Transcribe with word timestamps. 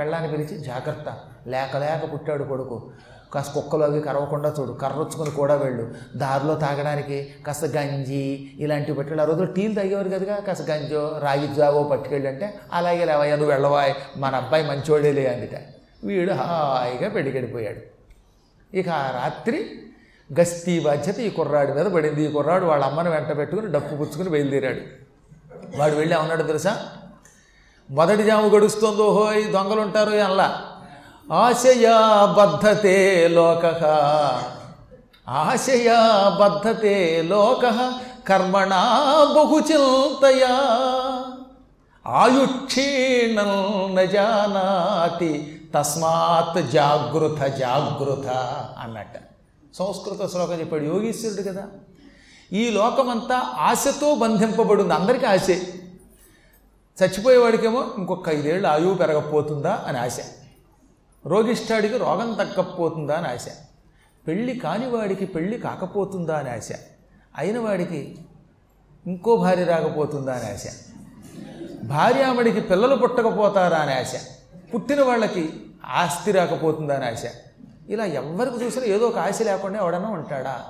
పెళ్ళాన్ని 0.00 0.30
పిలిచి 0.32 0.58
జాగ్రత్త 0.64 1.08
లేక 1.46 1.76
లేక 1.76 2.12
పుట్టాడు 2.12 2.44
కొడుకు. 2.44 2.78
కాస్త 3.34 3.50
కుక్కలు 3.52 3.82
అవి 3.82 4.00
కరవకుండా 4.00 4.54
చూడు 4.60 4.72
కర్రొచ్చుకొని 4.72 5.30
కూడా 5.30 5.54
వెళ్ళు. 5.54 5.84
దారిలో 6.16 6.54
తాగడానికి 6.54 7.18
కాస్త 7.46 7.64
గంజి 7.64 8.22
ఇలాంటివి 8.58 8.96
పట్టుకెళ్ళి 8.98 9.22
ఆ 9.22 9.28
రోజుల్లో 9.28 9.52
టీలు 9.52 9.74
తాగేవారు 9.74 10.08
కదగా? 10.08 10.36
కాస్త 10.46 10.62
గంజో 10.70 11.02
రాగి 11.22 11.48
జావో 11.54 11.82
పట్టుకెళ్ళి 11.82 12.28
అంటే 12.28 12.58
అలాగే 12.72 13.04
లేవయ్యా 13.04 13.36
నువ్వు 13.36 13.52
వెళ్ళవాయ్ 13.52 13.94
మన 14.16 14.34
అబ్బాయి 14.34 14.64
మంచోడేలే 14.66 15.26
అందుట. 15.34 15.56
వీడు 16.04 16.32
హాయిగా 16.32 17.08
పెళ్ళికెడిపోయాడు 17.08 17.82
ఇక 18.76 18.88
ఆ 18.88 19.10
రాత్రి 19.10 19.58
గస్తీ 20.40 20.80
బాధ్యత 20.80 21.18
ఈ 21.20 21.30
కుర్రాడి 21.30 21.72
మీద 21.72 21.86
పడింది. 21.86 22.24
ఈ 22.24 22.32
కుర్రాడు 22.32 22.64
వాళ్ళ 22.64 22.84
అమ్మని 22.84 23.08
వెంట 23.08 23.36
పెట్టుకుని 23.38 23.72
డప్పు 23.72 23.94
పుచ్చుకుని 23.96 24.28
బయలుదేరాడు. 24.28 24.82
వాడు 25.76 25.94
వెళ్ళి 25.94 26.14
ఏమన్నాడు 26.16 26.42
తెలుసా? 26.42 26.72
మొదటి 27.90 28.22
జాము 28.22 28.48
గడుస్తోందో 28.48 29.10
హోయ్ 29.10 29.52
దొంగలుంటారు 29.52 30.10
అల్లా. 30.10 30.62
ఆశయా 31.32 32.24
బద్ధతే 32.38 33.28
లోక. 33.28 33.66
ఆశయా 35.28 36.28
బద్ధతే 36.40 37.22
లోక 37.22 37.92
కర్మణా 38.28 38.84
బహుచింతయా. 39.36 40.60
ఆయుక్షీణం 42.06 43.90
నజానాతి 43.94 45.60
తస్మాత్ 45.74 46.70
జాగృత 46.70 47.44
జాగృత 47.44 48.26
అన్నట్ట. 48.80 49.16
సంస్కృత 49.74 50.30
శ్లోకం 50.30 50.60
చెప్పాడు 50.60 50.84
యోగీశ్వరుడు 50.84 51.42
కదా. 51.42 51.62
ఈ 52.52 52.70
లోకమంతా 52.70 53.42
ఆశతో 53.58 54.14
బంధింపబడింది. 54.14 54.94
అందరికీ 54.94 55.26
ఆశే. 55.26 55.62
చచ్చిపోయేవాడికేమో 57.02 57.84
ఇంకొక 57.98 58.28
ఐదేళ్ళు 58.28 58.68
ఆయువు 58.68 58.94
పెరగకపోతుందా 58.94 59.84
అని 59.86 59.98
ఆశ. 59.98 60.18
రోగిష్టాడికి 61.26 61.98
రోగం 61.98 62.34
తగ్గకపోతుందా 62.34 63.16
అని 63.16 63.28
ఆశ. 63.28 63.46
పెళ్ళి 64.26 64.58
కానివాడికి 64.58 65.26
పెళ్ళి 65.26 65.58
కాకపోతుందా 65.58 66.38
అని 66.38 66.50
ఆశ. 66.50 66.68
అయిన 67.38 67.58
వాడికి 67.58 68.18
ఇంకో 69.06 69.36
భార్య 69.36 69.64
రాకపోతుందా 69.64 70.32
అని 70.32 70.52
ఆశ. 70.52 70.64
భార్యామడికి 71.84 72.60
పిల్లలు 72.60 72.96
పుట్టకపోతారా 72.96 73.76
అని 73.76 73.92
ఆశ. 73.92 74.12
పుట్టిన 74.74 75.02
వాళ్ళకి 75.02 75.52
ఆస్తి 75.84 76.32
రాకపోతుందా 76.32 76.96
అని 76.96 77.04
ఆశ. 77.04 77.22
ఇలా 77.88 78.04
ఎవరికి 78.04 78.64
చూసినా 78.64 78.84
ఏదో 78.84 79.06
ఒక 79.06 79.18
ఆశ 79.18 79.42
లేకుండా 79.42 79.78
ఎవడన్నా 79.78 80.08
ఉంటాడా? 80.08 80.60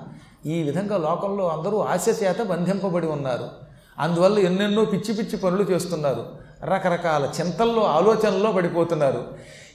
ఈ 0.47 0.63
విధంగా 0.63 0.97
లోకంలో 0.97 1.49
అందరూ 1.49 1.79
ఆశ 1.79 2.23
చేత 2.23 2.43
బంధింపబడి 2.43 3.07
ఉన్నారు. 3.07 3.70
అందువల్ల 4.01 4.39
ఎన్నెన్నో 4.39 4.85
పిచ్చి 4.85 5.15
పిచ్చి 5.15 5.37
పనులు 5.37 5.63
చేస్తున్నారు. 5.63 6.23
రకరకాల 6.65 7.25
చింతల్లో 7.41 7.83
ఆలోచనల్లో 7.85 8.53
పడిపోతున్నారు. 8.53 9.23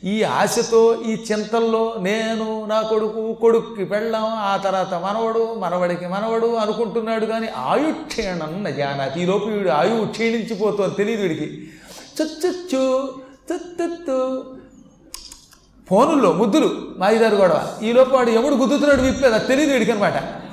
ఈ 0.03 0.23
ఆశతో 0.23 1.01
ఈ 1.01 1.13
చింతల్లో 1.31 1.95
నేను 1.99 2.65
నా 2.65 2.81
కొడుకు 2.81 3.33
కొడుక్కి 3.33 3.85
పెళ్ళాం 3.85 4.25
ఆ 4.25 4.57
తర్వాత 4.57 4.93
మనవడు 4.93 5.55
మనవడికి 5.59 6.07
మనవడు 6.07 6.55
అనుకుంటున్నాడు 6.55 7.25
కానీ 7.25 7.47
ఆయుక్షీణం 7.57 8.63
నజానాతి 8.63 9.21
ఈలోపు 9.21 9.45
వీడు 9.45 9.69
ఆయువు 9.69 10.05
క్షీణించిపోతుంది 10.05 10.95
తెలియదు 10.95 11.21
వీడికి. 11.21 11.47
చుచ్చు 12.17 12.49
చచ్చు 12.49 14.43
ఫోనుల్లో 15.89 16.31
ముద్దులు 16.31 16.69
మాయిదారు 16.97 17.35
గొడవ. 17.35 17.59
ఈలోపు 17.83 18.13
వాడు 18.15 18.29
ఎముడు 18.29 18.55
గుద్దుతున్నాడు 18.55 19.01
విప్పేది 19.01 19.35
అది 19.35 19.47
తెలియదు 19.47 19.71
వీడికి 19.71 19.91
అనమాట 19.91 20.44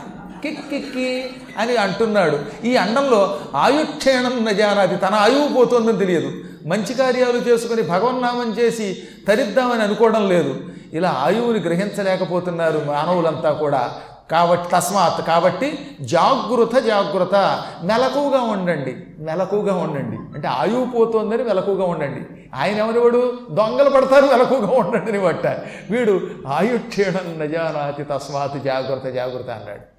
కిక్కిక్కి 0.43 1.31
అని 1.59 1.77
అంటున్నాడు. 1.77 2.39
ఈ 2.65 2.77
అండంలో 2.77 3.41
ఆయుక్షేణం 3.57 4.45
నజానాది 4.45 4.97
తన 4.97 5.15
ఆయువు 5.15 5.49
పోతుందని 5.49 5.99
తెలియదు. 5.99 6.33
మంచి 6.67 6.95
కార్యాలు 6.95 7.39
చేసుకుని 7.39 7.83
భగవన్నామం 7.83 8.53
చేసి 8.53 9.03
తరిద్దామని 9.29 9.83
అనుకోవడం 9.83 10.29
లేదు. 10.29 10.61
ఇలా 10.93 11.11
ఆయువుని 11.11 11.61
గ్రహించలేకపోతున్నారు 11.61 12.83
మానవులంతా 12.87 13.53
కూడా. 13.53 13.93
కాబట్టి 14.31 14.69
తస్మాత్ 14.73 15.27
కాబట్టి 15.27 15.97
జాగృత 16.01 16.77
జాగ్రత్త 16.77 17.63
మెలకువగా 17.83 18.41
ఉండండి 18.41 18.97
మెలకువగా 19.19 19.75
ఉండండి. 19.75 20.17
అంటే 20.17 20.49
ఆయువు 20.49 20.85
పోతోందని 20.85 21.43
మెలకువగా 21.43 21.85
ఉండండి. 21.85 22.21
ఆయన 22.55 22.77
ఎవరివాడు? 22.77 23.39
దొంగలు 23.51 23.91
పడతారు 23.91 24.27
మెలకువగా 24.27 24.79
ఉండండి 24.79 25.11
అని 25.11 25.21
బట్ట 25.21 25.47
వీడు 25.91 26.21
ఆయుక్షేణం 26.47 27.41
నజానాతి 27.41 28.05
తస్మాత్ 28.05 28.65
జాగ్రత్త 28.65 29.09
జాగ్రత్త 29.09 29.51
అన్నాడు. 29.51 29.92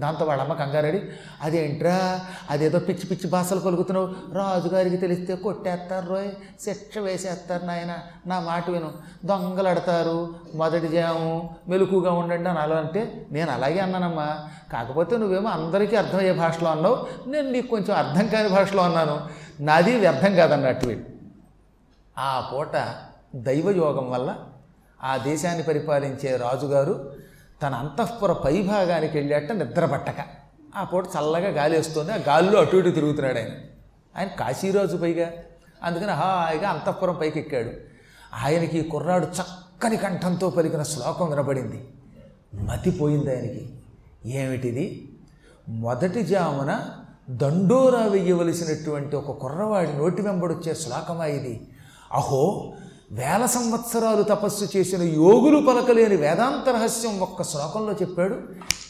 దాంతో 0.00 0.24
వాళ్ళమ్మ 0.24 0.52
కంగారడి 0.52 1.02
అదేంట్రా? 1.42 2.20
అదేదో 2.50 2.78
పిచ్చి 2.78 3.06
పిచ్చి 3.06 3.30
భాషలు 3.30 3.60
పలుకుతున్నావు. 3.60 4.06
రాజుగారికి 4.32 4.96
తెలిస్తే 4.96 5.34
కొట్టేస్తారు 5.34 6.08
రోయ్ 6.08 6.28
శిక్ష 6.64 6.98
వేసేస్తారు 6.98 7.64
నాయన. 7.64 7.98
నా 8.26 8.40
మాట 8.40 8.70
విను. 8.70 8.92
దొంగలడతారు. 9.24 10.34
మొదటి 10.54 10.88
జాము 10.88 11.56
మెలుకుగా 11.68 12.12
ఉండండి 12.12 12.50
అని 12.50 12.58
అలా 12.58 12.76
అంటే 12.76 13.26
నేను 13.32 13.50
అలాగే 13.50 13.78
అన్నానమ్మా. 13.78 14.36
కాకపోతే 14.72 15.16
నువ్వేమో 15.16 15.48
అందరికీ 15.48 15.96
అర్థమయ్యే 15.96 16.32
భాషలో 16.32 16.70
అన్నావు. 16.70 17.06
నేను 17.28 17.50
నీకు 17.50 17.66
కొంచెం 17.66 17.96
అర్థం 17.96 18.26
కాని 18.28 18.48
భాషలో 18.48 18.82
అన్నాను. 18.82 19.28
నాది 19.60 19.96
వ్యర్థం 19.96 20.34
కాదన్నట్టు 20.34 20.86
వీడు. 20.86 21.00
ఆ 22.18 22.50
పూట 22.52 22.94
దైవయోగం 23.36 24.10
వల్ల 24.10 24.36
ఆ 25.02 25.16
దేశాన్ని 25.16 25.62
పరిపాలించే 25.62 26.36
రాజుగారు 26.36 27.12
తన 27.62 27.74
అంతఃపుర 27.74 28.32
పైభాగానికి 28.32 29.18
వెళ్ళాట 29.18 29.52
నిద్ర 29.52 29.86
పట్టక. 29.86 30.14
ఆ 30.76 30.84
పూట 30.84 31.06
చల్లగా 31.06 31.48
గాలి 31.48 31.78
వస్తుంది 31.78 32.12
ఆ 32.12 32.16
గాలిలో 32.16 32.60
అటు 32.60 32.76
ఇటు 32.76 32.90
తిరుగుతున్నాడు 32.90 33.38
ఆయన. 33.38 33.48
ఆయన 34.18 34.28
కాశీరాజు 34.28 34.96
పైగా. 34.96 35.30
అందుకని 35.82 36.10
హాయిగా 36.10 36.70
అంతఃపురం 36.70 37.14
పైకి 37.20 37.38
ఎక్కాడు 37.38 37.70
ఆయనకి 38.44 38.82
కుర్రాడు 38.82 39.26
చక్కని 39.26 39.96
కంఠంతో 39.96 40.50
పలికిన 40.50 40.82
శ్లోకం 40.82 41.30
వినబడింది 41.30 41.88
మతిపోయింది 42.54 43.36
ఆయనకి. 43.36 43.70
ఏమిటిది? 44.24 45.08
మొదటి 45.68 46.22
జామున 46.22 46.80
దండోరా 47.30 48.06
వెయ్యవలసినటువంటి 48.06 49.16
ఒక 49.16 49.30
కుర్రవాడి 49.30 49.92
నోటి 49.92 50.22
వెంబడొచ్చే 50.22 50.74
శ్లోకమా 50.74 51.24
ఇది? 51.24 51.68
అహో 52.12 52.72
వేల 53.12 53.46
సంవత్సరాలు 53.46 54.22
తపస్సు 54.22 54.76
చేసిన 54.76 55.02
యోగులు 55.02 55.66
పలకలేని 55.66 56.16
వేదాంత 56.16 56.68
రహస్యం 56.68 57.20
ఒక్క 57.20 57.42
శ్లోకంలో 57.42 57.92
చెప్పాడు. 57.92 58.38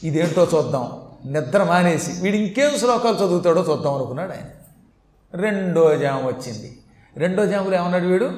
ఇదేంటో 0.02 0.48
చూద్దాం. 0.54 0.92
నిద్ర 1.24 1.64
మానేసి 1.64 2.22
వీడు 2.22 2.36
ఇంకేం 2.36 2.78
శ్లోకాలు 2.78 3.16
చదువుతాడో 3.16 3.66
చూద్దాం 3.70 3.94
అనుకున్నాడు 3.94 4.30
ఆయన. 4.30 4.46
రెండో 5.40 5.96
జాము 5.96 6.26
వచ్చింది. 6.26 6.78
రెండో 7.16 7.46
జాములు 7.46 7.74
ఏమన్నాడు 7.74 8.04
వీడు? 8.04 8.30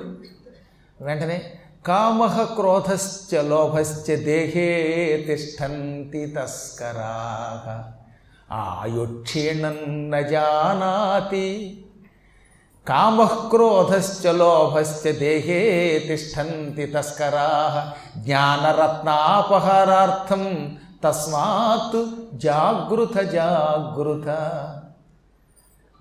వెంటనే 1.01 1.53
కామహ 1.87 2.43
క్రోధశ్చ 2.43 3.49
లోభశ్చ 3.49 4.17
దేహే 4.17 5.17
తిష్టంతి 5.27 6.27
తస్కరా. 6.27 7.93
ఆయుక్షీణం 8.53 9.77
జానాతి. 10.31 11.82
జానాతి 12.89 13.29
కామక్రోధశ్చ 13.29 14.33
లోభశ్చ 14.33 15.13
దేహే 15.13 16.05
తిష్టంతి 16.09 16.87
తస్కరా. 16.87 17.93
జ్ఞానరత్నాపహారార్థం 18.17 20.77
తస్మాత్ 21.05 22.37
జాగృత 22.37 23.19
జాగృత. 23.19 24.59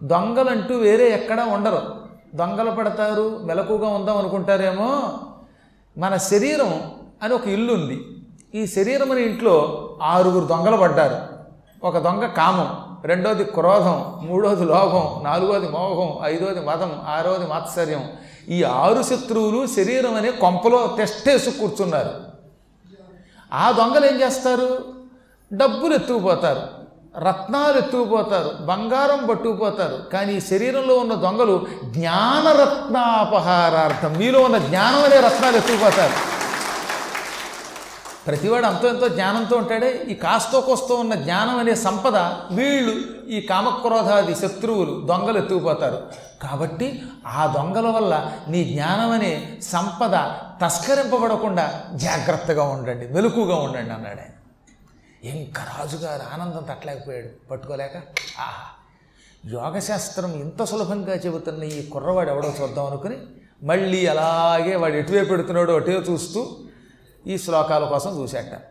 దొంగలంటూ 0.03 0.75
వేరే 0.75 1.09
ఎక్కడా 1.09 1.45
ఉండరు. 1.45 1.81
దొంగలు 2.35 2.71
పడతారు 2.71 3.39
మెలకుగా 3.43 3.87
ఉందాం 3.87 4.17
అనుకుంటారేమో. 4.17 5.19
మన 5.97 6.17
శరీరం 6.17 6.91
అని 7.23 7.33
ఒక 7.33 7.47
ఇల్లు 7.47 7.73
ఉంది. 7.73 8.01
ఈ 8.55 8.67
శరీరం 8.67 9.11
అనే 9.11 9.21
ఇంట్లో 9.21 9.87
ఆరుగురు 10.01 10.45
దొంగలు 10.45 10.77
పడ్డారు. 10.77 11.17
ఒక 11.87 11.97
దొంగ 11.97 12.25
కామం. 12.25 12.90
రెండోది 13.05 13.43
క్రోధం 13.43 14.19
మూడోది 14.21 14.65
లోభం 14.65 15.23
నాలుగోది 15.23 15.69
మోహం 15.69 16.25
ఐదోది 16.25 16.59
మదం 16.59 17.01
ఆరోది 17.07 17.47
మాత్సర్యం. 17.47 18.09
ఈ 18.49 18.63
ఆరు 18.63 19.03
శత్రువులు 19.03 19.67
శరీరం 19.67 20.15
అనే 20.15 20.31
కొంపలో 20.31 20.93
తెష్టేసి 20.97 21.51
కూర్చున్నారు. 21.51 22.09
ఆ 23.53 23.71
దొంగలు 23.71 24.05
ఏం 24.05 24.21
చేస్తారు? 24.21 24.79
డబ్బులు 25.53 25.95
ఎత్తుకుపోతారు 25.95 26.81
రత్నాలు 27.19 27.77
ఎత్తుకుపోతారు 27.77 28.65
బంగారం 28.65 29.27
పట్టుకుపోతారు. 29.27 29.99
కానీ 30.13 30.33
ఈ 30.33 30.39
శరీరంలో 30.39 30.95
ఉన్న 30.95 31.13
దొంగలు 31.13 31.67
జ్ఞానరత్నాపహారార్థం. 31.83 34.17
మీలో 34.17 34.41
ఉన్న 34.41 34.57
జ్ఞానం 34.57 35.03
అనే 35.03 35.19
రత్నాలు 35.19 35.57
ఎత్తుకుపోతారు. 35.57 36.40
ప్రతివాడు 38.27 38.65
అంతో 38.65 38.87
ఎంతో 38.87 39.07
జ్ఞానంతో 39.07 39.57
ఉంటాడే. 39.57 40.05
ఈ 40.09 40.13
కాస్తో 40.13 40.61
కోస్తో 40.61 40.95
ఉన్న 40.95 41.15
జ్ఞానం 41.15 41.57
అనే 41.57 41.75
సంపద 41.75 42.15
వీళ్ళు 42.51 43.25
ఈ 43.27 43.41
కామక్రోధాది 43.41 44.35
శత్రువులు 44.35 45.05
దొంగలు 45.07 45.37
ఎత్తుకుపోతారు. 45.37 46.07
కాబట్టి 46.43 47.01
ఆ 47.27 47.53
దొంగల 47.55 47.87
వల్ల 47.87 48.31
నీ 48.47 48.63
జ్ఞానం 48.63 49.11
అనే 49.11 49.59
సంపద 49.63 50.29
తస్కరింపబడకుండా 50.65 51.83
జాగ్రత్తగా 51.93 52.63
ఉండండి. 52.63 53.07
మెలకుగా 53.07 53.55
ఉండండి 53.55 53.93
అన్నాడు 53.93 54.19
ఆయన. 54.19 54.35
ఇంకా 55.27 55.63
రాజుగారు 55.63 56.41
ఆనందం 56.41 56.63
తట్టలేకపోయాడు. 56.63 57.49
పట్టుకోలేక 57.51 57.97
ఆహా 58.39 58.67
యోగశాస్త్రం 59.53 60.33
ఇంత 60.33 60.63
సులభంగా 60.63 61.15
చెబుతున్న 61.15 61.63
ఈ 61.63 61.89
కుర్రవాడు 61.89 62.29
ఎవడో 62.29 62.53
చూద్దాం 62.61 62.85
అనుకుని 62.85 63.17
మళ్ళీ 63.63 64.07
అలాగే 64.07 64.75
వాడు 64.75 64.93
ఎటువే 64.93 65.23
పెడుతున్నాడో 65.23 65.75
అటే 65.75 65.91
చూస్తూ 65.91 66.57
ఈ 67.27 67.37
శ్లోకాల 67.37 67.85
కోసం 67.85 68.21
చూశాట 68.21 68.61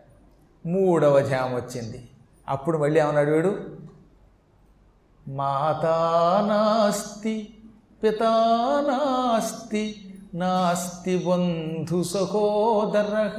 మూడవ 0.67 1.19
ధ్యానం 1.19 1.55
వచ్చింది. 1.55 2.09
అప్పుడు 2.49 2.77
మళ్ళీ 2.77 2.99
ఏమన్నాడు 2.99 3.31
వీడు? 3.31 3.59
మాతా 5.27 6.45
నాస్తి 6.47 7.57
పితా 8.03 8.29
నాస్తి 8.87 10.15
నాస్తి 10.33 11.25
బంధు 11.25 12.03
సహోదర. 12.03 13.29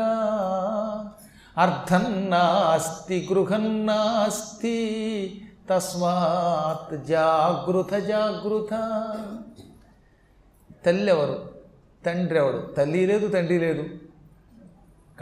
అర్థం 1.58 2.30
నాస్తి 2.30 3.28
గృహం 3.32 3.86
నాస్తి 3.86 5.44
తస్మాత్ 5.70 7.06
జాగృత 7.06 7.94
జాగృత. 7.94 8.70
తల్లి 10.86 11.08
ఎవరు 11.08 11.50
తండ్రి 12.06 12.38
ఎవడు? 12.38 12.74
తల్లి 12.76 13.06
లేదు 13.06 13.28
తండ్రి 13.28 13.58
లేదు. 13.58 13.84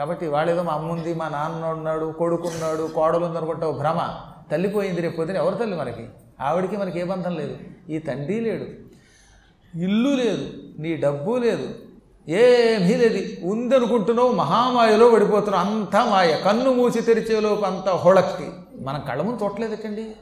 కాబట్టి 0.00 0.26
వాళ్ళేదో 0.26 0.62
మా 0.62 0.73
అమ్మ 0.73 0.93
ఉంది 0.93 1.14
మా 1.14 1.29
నాన్న 1.29 1.67
ఉన్నాడు 1.67 2.14
కొడుకున్నాడు 2.19 2.91
కోడలు 2.94 3.25
ఉంది 3.25 3.37
అనుకుంటావు 3.37 3.73
భ్రమ. 3.73 4.08
తల్లిపోయింది 4.52 5.00
రేపు 5.00 5.17
పొద్దున 5.17 5.37
ఎవరు 5.37 5.55
తల్లి 5.55 5.76
మనకి? 5.76 6.06
ఆవిడికి 6.41 6.76
మనకి 6.76 7.00
ఏ 7.00 7.05
బంధం 7.05 7.35
లేదు. 7.35 7.56
ఈ 7.88 7.99
తండ్రి 7.99 8.41
లేడు. 8.41 8.64
ఇల్లు 9.79 10.08
లేదు. 10.08 10.52
నీ 10.79 10.97
డబ్బు 10.97 11.37
లేదు. 11.37 11.75
ఏమీ 12.29 12.94
లేదు. 12.94 13.47
ఉందనుకుంటున్నావు 13.47 14.32
మహామాయలో 14.32 15.11
పడిపోతున్నావు. 15.11 15.67
అంతా 15.67 16.05
మాయ. 16.05 16.37
కన్ను 16.44 16.73
మూసి 16.73 17.00
తెరిచేలోపు 17.00 17.64
అంతా 17.64 17.93
హొళక్కి. 17.93 18.50
మనం 18.82 19.00
కళ్ళ 19.08 19.23
ముందు 19.23 19.44
చూడలేదటండి 19.44 20.12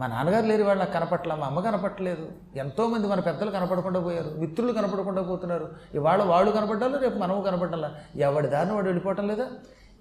మా 0.00 0.06
నాన్నగారు 0.06 0.46
లేరు 0.46 0.62
వాళ్ళ 0.62 0.84
కనపట్ల 0.84 1.34
మా 1.34 1.46
అమ్మ 1.46 1.60
కనపట్టలేదు. 1.60 2.28
ఎంతోమంది 2.56 3.08
మన 3.08 3.20
పెద్దలు 3.20 3.50
కనపడకుండా 3.50 4.00
పోయారు 4.00 4.30
మిత్రులు 4.38 4.72
కనపడకుండా 4.72 5.22
పోతున్నారు. 5.22 5.68
ఇవాళ 5.94 6.22
వాళ్ళు 6.22 6.52
కనపడ్డాలో 6.52 6.98
రేపు 6.98 7.18
మనము 7.18 7.42
కనపడాలా 7.42 7.94
ఎవడి 8.16 8.46
దారిని 8.46 8.74
వాడు 8.74 8.84
వెళ్ళిపోవటం 8.84 9.28
లేదా? 9.28 9.46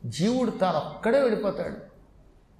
జీవుడు 0.05 0.51
తాను 0.51 0.77
ఒక్కడే 0.77 1.19
వెళ్ళిపోతాడు. 1.19 1.75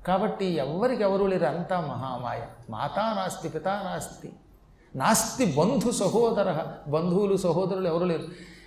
కాబట్టి 0.06 0.46
ఎవరికి 0.46 1.04
ఎవరు 1.04 1.26
లేరు 1.26 1.46
అంతా 1.46 1.80
మహామాయ. 1.80 2.42
మాతా 2.70 3.14
నాస్తి 3.14 3.50
పితా 3.50 3.82
నాస్తి. 3.86 4.34
నాస్తి 4.96 5.46
బంధు 5.46 5.92
సహోదర. 5.92 6.66
బంధువులు 6.88 7.38
సహోదరులు 7.38 7.88
ఎవరు 7.88 8.06
లేరు. 8.06 8.24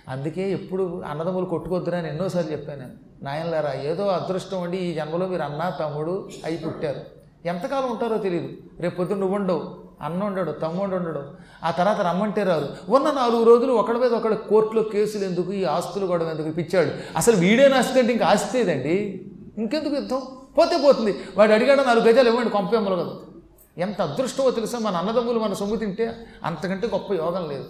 అందుకే 0.07 0.51
ఎప్పుడు 0.51 1.03
అన్నదమ్ములు 1.07 1.45
కొట్టుకోద్దురా 1.45 1.97
అని 1.97 2.09
ఎన్నోసార్లు 2.09 2.51
చెప్పాను. 2.51 2.79
నేను 2.79 2.93
నాయనలారా 3.23 3.73
ఏదో 3.73 4.07
అదృష్టం 4.07 4.61
అండి 4.61 4.77
ఈ 4.77 4.93
జన్మలో 4.93 5.27
మీరు 5.27 5.41
అన్న 5.41 5.69
తమ్ముడు 5.79 6.29
అయి 6.45 6.57
పుట్టారు. 6.57 7.22
ఎంతకాలం 7.45 7.91
ఉంటారో 7.91 8.17
తెలియదు 8.17 8.49
రేపు 8.79 8.95
పొద్దున్న 8.95 9.19
నువ్వు 9.21 9.35
ఉండవు 9.35 9.83
అన్న 10.01 10.23
ఉండడు 10.23 10.51
తమ్ముడు 10.51 10.95
ఉండడు. 10.95 11.23
ఆ 11.63 11.71
తర్వాత 11.71 12.01
రమ్మంటే 12.01 12.43
రాదు. 12.43 12.69
ఉన్న 12.89 13.11
నాలుగు 13.11 13.43
రోజులు 13.43 13.73
ఒకడి 13.73 13.99
మీద 13.99 14.13
ఒకటి 14.13 14.35
కోర్టులో 14.35 14.83
కేసులు 14.83 15.23
ఎందుకు 15.23 15.53
ఈ 15.53 15.63
ఆస్తులు 15.63 16.05
గొడవ 16.05 16.29
ఎందుకు 16.29 16.51
పిచ్చాడు. 16.51 16.91
అసలు 17.17 17.35
వీడే 17.35 17.67
నాస్తి 17.67 17.99
అంటే 17.99 18.13
ఇంకా 18.13 18.25
ఆస్తి 18.25 18.59
ఏదండి? 18.59 19.25
ఇంకెందుకు 19.57 19.95
యుద్ధం? 19.95 20.21
పోతే 20.57 20.77
పోతుంది. 20.77 21.19
వాడు 21.37 21.51
అడిగాడు 21.51 21.81
నాలుగు 21.81 22.09
గజాలు 22.09 22.29
ఇవ్వండి 22.29 22.49
కొంపేమ్మలు 22.49 22.95
కదా 22.95 23.11
ఎంత 23.77 24.01
అదృష్టమో 24.01 24.51
తెలుసా? 24.51 24.79
మన 24.79 24.95
అన్నదమ్ములు 24.95 25.39
మన 25.39 25.53
సొమ్ము 25.53 25.75
తింటే 25.75 26.15
అంతకంటే 26.43 26.87
గొప్ప 26.87 27.13
యోగం 27.13 27.49
లేదు. 27.49 27.65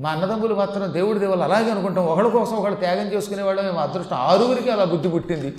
మా 0.00 0.10
అన్నదమ్ములు 0.10 0.54
మాత్రం 0.54 0.92
దేవుడి 0.92 1.18
దేవుళ్ళు 1.18 1.44
అలాగే 1.44 1.70
అనుకుంటాం. 1.70 2.06
ఒకళ్ళ 2.06 2.28
కోసం 2.28 2.56
ఒకళ్ళు 2.56 2.76
త్యాగం 2.76 3.06
చేసుకునేవాళ్ళం 3.12 3.64
మేము 3.64 3.78
అదృష్టం 3.78 4.16
ఆరుగురికి 4.16 4.70
అలా 4.70 4.84
బుద్ధి 4.84 5.08
పుట్టింది. 5.08 5.56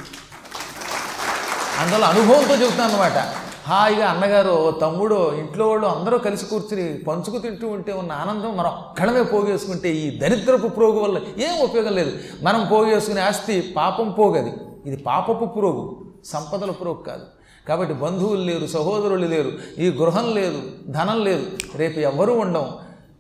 అందులో 1.79 2.05
అనుభవంతో 2.05 2.55
చెబుతాను 2.55 2.83
అన్నమాట. 2.83 3.42
హాయిగా 3.67 4.05
అన్నగారు 4.13 4.55
తమ్ముడు 4.81 5.17
ఇంట్లో 5.41 5.65
వాళ్ళు 5.69 5.87
అందరూ 5.87 6.17
కలిసి 6.17 6.45
కూర్చుని 6.45 6.85
పంచుకు 7.07 7.37
తింటూ 7.37 7.67
ఉంటే 7.67 7.91
ఉన్న 8.01 8.11
ఆనందం 8.23 8.51
మనం 8.57 8.71
ఒక్కడమే 8.81 9.23
పోగేసుకుంటే 9.33 9.89
ఈ 10.03 10.05
దరిద్రపు 10.21 10.69
ప్రోగు 10.77 10.99
వల్ల 11.03 11.17
ఏం 11.45 11.55
ఉపయోగం 11.67 11.93
లేదు. 11.99 12.11
మనం 12.47 12.61
పోగేసుకునే 12.71 13.21
ఆస్తి 13.21 13.55
పాపం 13.77 14.09
పోగది 14.11 14.53
ఇది 14.89 14.97
పాపపు 15.09 15.45
పురోగు 15.55 15.85
సంపదల 16.25 16.71
పురోగు 16.71 17.01
కాదు. 17.09 17.25
కాబట్టి 17.67 17.93
బంధువులు 18.03 18.43
లేరు 18.49 18.65
సహోదరులు 18.67 19.27
లేరు 19.33 19.51
ఈ 19.83 19.89
గృహం 19.99 20.25
లేదు 20.37 20.61
ధనం 20.97 21.19
లేదు 21.27 21.45
రేపు 21.81 21.99
ఎవ్వరూ 22.09 22.33
ఉండం 22.45 22.65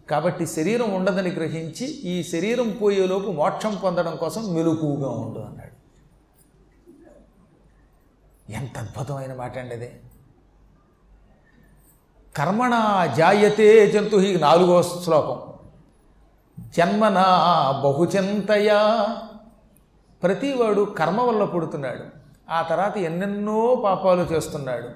కాబట్టి 0.09 0.45
శరీరం 0.55 0.89
ఉండదని 0.95 1.29
గ్రహించి 1.29 1.85
ఈ 2.13 2.15
శరీరం 2.31 2.69
పోయేలోపు 2.81 3.29
మోక్షం 3.31 3.75
పొందడం 3.83 4.15
కోసం 4.15 4.41
మెలుకుగా 4.55 5.11
ఉండు 5.23 5.39
అన్నాడు. 5.39 5.75
ఎంత 8.51 8.77
అద్భుతమైన 8.77 9.33
మాట 9.33 9.57
అండి 9.57 9.75
అది. 9.75 9.89
కర్మణ 12.37 12.73
జాయతే 13.17 13.91
జంతు 13.91 14.15
ఈ 14.15 14.39
నాలుగో 14.39 14.83
శ్లోకం. 14.83 15.41
జన్మనా 16.77 17.23
బహుచింతయా 17.83 19.07
ప్రతివాడు 20.23 20.81
కర్మ 20.81 21.21
వల్ల 21.21 21.43
పుడుతున్నాడు. 21.43 22.03
ఆ 22.51 22.61
తర్వాత 22.61 22.97
ఎన్నెన్నో 22.97 23.81
పాపాలు 23.85 24.21
చేస్తున్నాడు. 24.21 24.89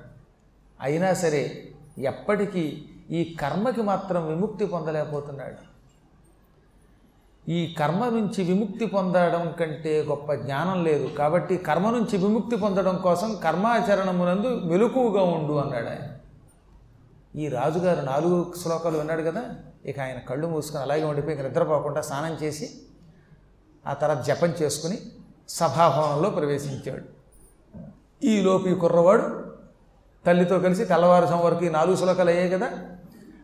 అయినా 0.82 1.14
సరే 1.14 1.64
ఎప్పటికీ 1.98 2.86
ఈ 3.10 3.38
కర్మకి 3.42 3.82
మాత్రం 3.82 4.28
విముక్తి 4.28 4.66
పొందలేకపోతున్నాడు. 4.66 5.78
ఈ 7.52 7.76
కర్మ 7.80 8.06
నుంచి 8.06 8.44
విముక్తి 8.44 8.86
పొందడం 8.86 9.54
కంటే 9.60 10.06
గొప్ప 10.10 10.34
జ్ఞానం 10.34 10.84
లేదు. 10.84 11.08
కాబట్టి 11.08 11.58
కర్మ 11.58 11.90
నుంచి 11.90 12.18
విముక్తి 12.18 12.58
పొందడం 12.58 12.98
కోసం 12.98 13.36
కర్మాచరణమునందు 13.44 14.62
మెలకువగా 14.64 15.24
ఉండు 15.24 15.54
అన్నాడు 15.54 15.86
ఆయన 15.86 16.17
ఈ 17.38 17.48
రాజుగారు 17.48 18.06
నాలుగు 18.06 18.54
శ్లోకాలు 18.64 18.98
విన్నాడు 18.98 19.22
కదా? 19.22 19.42
ఇక 19.86 20.00
ఆయన 20.00 20.20
కళ్ళు 20.20 20.48
మూసుకొని 20.48 20.84
అలాగే 20.84 21.04
ఉండిపోయి 21.04 21.38
ఇక 21.38 21.46
నిద్రపోకుండా 21.46 22.02
స్నానం 22.02 22.38
చేసి 22.44 22.70
ఆ 23.86 23.94
తర్వాత 23.94 24.26
జపం 24.26 24.50
చేసుకుని 24.62 24.98
సభాభవనంలో 25.50 26.30
ప్రవేశించాడు. 26.30 27.04
ఈలోపు 28.24 28.68
ఈ 28.68 28.74
కుర్రవాడు 28.74 29.54
తల్లితో 30.26 30.60
కలిసి 30.60 30.86
తెల్లవారుసం 30.86 31.40
వరకు 31.40 31.66
ఈ 31.66 31.70
నాలుగు 31.70 31.96
శ్లోకాలు 31.96 32.30
అయ్యాయి 32.30 32.50
కదా? 32.50 32.70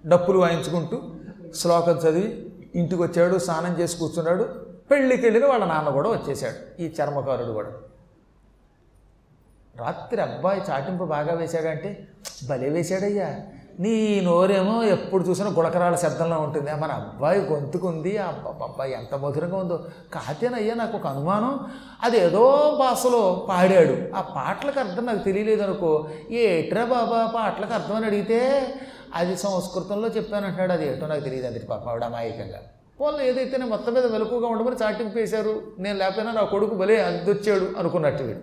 డప్పులు 0.05 0.39
వాయించుకుంటూ 0.39 1.01
శ్లోకం 1.55 1.97
చదివి 1.97 2.51
ఇంటికి 2.75 3.01
వచ్చాడు 3.01 3.37
స్నానం 3.37 3.79
చేసి 3.79 3.97
కూర్చున్నాడు. 3.97 4.43
పెళ్ళికి 4.91 5.21
వెళ్ళిన 5.21 5.45
వాళ్ళ 5.45 5.65
నాన్న 5.65 5.89
కూడా 5.89 6.09
వచ్చేసాడు 6.09 6.81
ఈ 6.81 6.95
చర్మకారుడు 7.01 7.51
కూడా. 7.51 7.71
రాత్రి 9.75 10.21
అబ్బాయి 10.21 10.61
చాటింపు 10.69 11.03
బాగా 11.03 11.33
వేశాడంటే 11.33 12.07
భలే 12.49 12.69
వేశాడయ్యా. 12.69 13.41
నీ 13.79 14.21
నోరేమో 14.23 14.83
ఎప్పుడు 14.83 15.23
చూసినా 15.23 15.49
గుళకరాల 15.49 15.95
శబ్దంలో 15.95 16.39
ఉంటుంది. 16.39 16.71
మన 16.71 16.91
అబ్బాయి 16.91 17.39
గొంతుకుంది. 17.39 18.17
ఆ 18.17 18.27
అబ్బాయి 18.63 18.93
ఎంత 18.93 19.15
మధురంగా 19.15 19.57
ఉందో. 19.57 19.85
కాతేనయ్యా 20.13 20.75
నాకు 20.75 20.97
ఒక 20.97 21.07
అనుమానం. 21.07 21.59
అది 22.03 22.17
ఏదో 22.17 22.75
భాషలో 22.79 23.47
పాడాడు. 23.49 24.15
ఆ 24.15 24.21
పాటలకు 24.21 24.79
అర్థం 24.79 25.05
నాకు 25.05 25.17
తెలియలేదు 25.17 25.61
అనుకో 25.61 26.07
ఏట్రా 26.31 26.85
బాబా 26.85 27.31
పాటలకు 27.35 27.73
అర్థం 27.73 27.95
అని 27.95 28.05
అడిగితే 28.05 28.69
అది 29.15 29.37
సంస్కృతంలో 29.37 30.07
చెప్పానంటాడు 30.07 30.71
అది 30.71 30.89
ఏటో 30.89 31.07
నాకు 31.07 31.21
తెలియదు 31.21 31.47
అది 31.47 31.59
పాప 31.59 31.89
ఆవిడ 31.89 32.03
అమాయకంగా. 32.03 32.59
ఏదైతే 33.21 33.57
నేను 33.57 33.69
మొత్తం 33.69 33.93
మీద 33.93 34.05
వెలుకుగా 34.05 34.47
ఉండమని 34.47 34.75
చాటింపు 34.83 35.17
వేశారు 35.17 35.61
నేను 35.79 35.97
లేకపోయినా 35.97 36.31
నా 36.31 36.41
కొడుకు 36.41 36.75
భలే 36.75 37.03
అందొచ్చాడు 37.03 37.79
అనుకున్నట్టు 37.79 38.23
వీడు. 38.23 38.39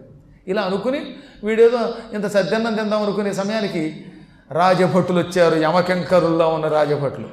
ఇలా 0.47 0.63
అనుకుని 0.63 1.15
వీడేదో 1.45 1.95
ఇంత 2.13 2.27
సద్దన్నం 2.27 2.75
తిందాం 2.75 3.03
అనుకునే 3.03 3.33
సమయానికి 3.33 4.10
రాజభటులు 4.51 5.19
వచ్చారు 5.19 5.55
యమకెంకరుల్లో 5.57 6.49
ఉన్న 6.49 6.69
రాజభటులు. 6.69 7.29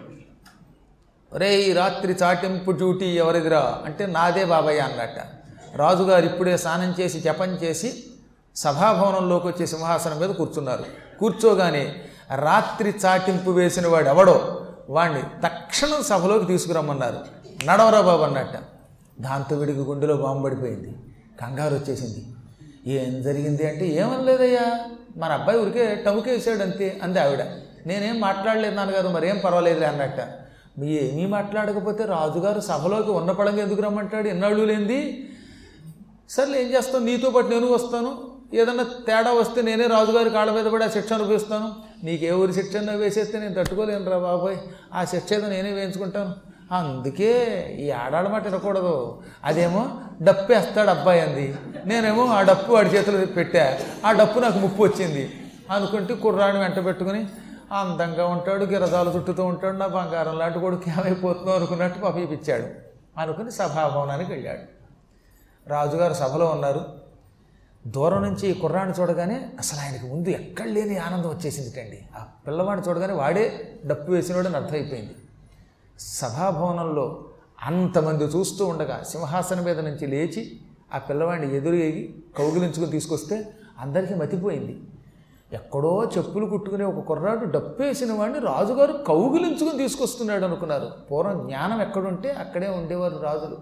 రే 1.33 1.61
ఈ 1.61 1.73
రాత్రి 1.73 2.13
చాటింపు 2.13 2.71
డ్యూటీ 2.71 3.05
ఎవరిదిరా? 3.05 3.81
అంటే 3.85 4.05
నాదే 4.05 4.45
బాబాయ్ 4.45 4.81
అన్నట్ట. 4.81 5.19
రాజుగారు 5.75 6.25
ఇప్పుడే 6.25 6.57
స్నానం 6.57 6.95
చేసి 6.99 7.19
జపం 7.19 7.49
చేసి 7.49 8.03
సభాభవనంలోకి 8.55 9.47
వచ్చే 9.47 9.65
సింహాసనం 9.65 10.19
మీద 10.19 10.29
కూర్చున్నారు. 10.29 10.85
కూర్చోగానే 11.19 11.95
రాత్రి 12.35 12.93
చాటింపు 13.05 13.51
వేసిన 13.51 13.87
వాడు 13.87 14.07
ఎవడో 14.07 14.65
వాణ్ణి 14.89 15.23
తక్షణం 15.43 16.03
సభలోకి 16.03 16.45
తీసుకురమ్మన్నారు. 16.45 17.17
నడవరా 17.65 18.01
బాబు 18.01 18.21
అన్నట్ట. 18.21 18.55
దాంతో 19.21 19.55
విడికి 19.55 19.79
గుండెలో 19.79 20.17
బాంబు 20.17 20.43
పడిపోయింది. 20.43 20.95
కంగారు 21.41 21.75
వచ్చేసింది 21.75 22.25
ఏం 22.87 23.21
జరిగింది 23.21 23.67
అంటే 23.67 23.87
ఏమనలేదయ్యా? 23.87 24.79
మన 25.17 25.31
అబ్బాయి 25.31 25.59
ఊరికే 25.59 25.95
టవుకేసాడు 26.05 26.61
అంతే 26.61 26.99
అంది 27.03 27.19
ఆవిడ. 27.19 27.39
నేనేం 27.85 28.19
మాట్లాడలేదు 28.19 28.75
నాన్నగారు 28.75 29.07
మరేం 29.07 29.41
పర్వాలేదులే 29.45 29.85
అన్నట్ట. 29.85 30.19
మీ 30.79 30.87
ఏమీ 30.87 31.25
మాట్లాడకపోతే 31.25 32.05
రాజుగారు 32.05 32.59
సభలోకి 32.59 33.11
ఉన్న 33.11 33.31
పడంగా 33.31 33.63
ఎందుకు 33.63 33.81
రమ్మంటాడు? 33.81 34.27
ఎన్నాళ్ళు 34.27 34.63
లేనిది? 34.63 35.29
సర్లే 36.29 36.63
ఏం 36.63 36.69
చేస్తాను 36.69 37.05
నీతో 37.05 37.29
పాటు 37.29 37.47
నేను 37.47 37.73
వస్తాను. 37.73 38.31
ఏదన్నా 38.53 38.83
తేడా 38.83 39.31
వస్తే 39.33 39.61
నేనే 39.61 39.87
రాజుగారి 39.87 40.29
కాళ్ళ 40.29 40.51
మీద 40.51 40.65
పడి 40.65 40.83
ఆ 40.83 40.87
శిక్ష 40.87 41.13
అనుభవిస్తాను. 41.13 41.75
నీకే 42.03 42.31
ఊరి 42.31 42.53
శిక్ష 42.53 42.77
వేసేస్తే 42.77 43.39
నేను 43.39 43.53
తట్టుకోలేను 43.53 44.09
రా 44.09 44.17
బాబాయ్. 44.17 44.57
ఆ 44.93 45.05
శిక్ష 45.05 45.33
ఏదో 45.33 45.47
నేనే 45.47 45.71
వేయించుకుంటాను. 45.71 46.56
అందుకే 46.71 47.61
ఈ 47.79 47.91
ఆడాడు 47.91 48.29
మాట 48.29 48.43
వినకూడదు. 48.47 49.21
అదేమో 49.43 49.87
డప్పు 50.21 50.53
వేస్తాడు 50.53 50.89
అబ్బాయి 50.89 51.21
అంది. 51.21 51.55
నేనేమో 51.85 52.25
ఆ 52.25 52.41
డప్పు 52.41 52.71
వాడి 52.71 52.89
చేతిలో 52.89 53.25
పెట్టా. 53.25 53.77
ఆ 54.05 54.11
డప్పు 54.11 54.39
నాకు 54.39 54.57
ముప్పు 54.57 54.83
వచ్చింది. 54.83 55.33
అనుకుంటే 55.71 56.15
కుర్రాడిని 56.15 56.63
వెంట 56.63 56.85
పెట్టుకుని 56.85 57.27
అందంగా 57.71 58.27
ఉంటాడు 58.27 58.65
గిరదాలు 58.65 59.09
చుట్టుతూ 59.09 59.45
ఉంటాడు 59.45 59.77
నా 59.77 59.87
బంగారం 59.87 60.37
లాంటి 60.37 60.59
కొడుకు 60.59 60.89
ఏమైపోతుందో 60.89 61.51
అనుకున్నట్టు 61.51 61.99
పంపించాడు 61.99 62.65
అనుకుని 63.19 63.51
సభాభవనానికి 63.51 64.31
వెళ్ళాడు. 64.31 64.77
రాజుగారు 65.69 66.13
సభలో 66.13 66.45
ఉన్నారు. 66.45 66.85
దూరం 67.87 68.21
నుంచి 68.21 68.47
ఈ 68.47 68.53
కుర్రాడిని 68.53 69.01
చూడగానే 69.01 69.49
అసలు 69.59 69.79
ఆయనకి 69.79 70.05
ముందు 70.05 70.29
ఎక్కడ 70.29 70.65
లేని 70.65 70.97
ఆనందం 70.97 71.29
వచ్చేసింది 71.29 71.71
కండి. 71.71 72.05
ఆ 72.15 72.23
పిల్లవాడిని 72.47 72.89
చూడగానే 72.89 73.13
వాడే 73.13 73.73
డప్పు 73.85 74.11
వేసినోడని 74.11 74.55
అర్థమైపోయింది. 74.55 75.15
సభాభవనంలో 75.99 77.23
అంతమంది 77.63 78.23
చూస్తూ 78.23 78.65
ఉండగా 78.65 79.03
సింహాసనం 79.03 79.63
మీద 79.63 79.79
నుంచి 79.79 80.07
లేచి 80.07 80.59
ఆ 80.93 80.97
పిల్లవాడిని 80.97 81.55
ఎదురు 81.55 81.75
ఎగి 81.75 82.15
కౌగిలించుకుని 82.37 82.85
తీసుకొస్తే 82.85 83.53
అందరికీ 83.79 84.13
మతిపోయింది. 84.13 84.81
ఎక్కడో 85.53 86.11
చెప్పులు 86.17 86.45
కుట్టుకునే 86.45 86.85
ఒక 86.85 87.05
కుర్రాడు 87.05 87.45
డప్పేసిన 87.45 88.13
వాడిని 88.13 88.39
రాజుగారు 88.39 88.93
కౌగిలించుకుని 88.93 89.77
తీసుకొస్తున్నాడు 89.77 90.45
అనుకున్నారు. 90.45 90.87
పూర్వం 91.11 91.47
జ్ఞానం 91.47 91.81
ఎక్కడుంటే 91.81 92.31
అక్కడే 92.31 92.69
ఉండేవారు 92.69 93.17
రాజులు 93.17 93.57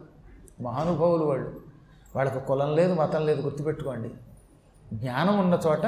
మహానుభావులు 0.64 1.26
వాళ్ళు. 1.26 1.56
వాళ్ళకి 2.16 2.40
కులం 2.40 2.76
లేదు 2.76 2.94
మతం 2.94 3.26
లేదు 3.26 3.42
గుర్తుపెట్టుకోండి. 3.42 4.12
జ్ఞానం 4.94 5.40
ఉన్న 5.40 5.60
చోట 5.68 5.82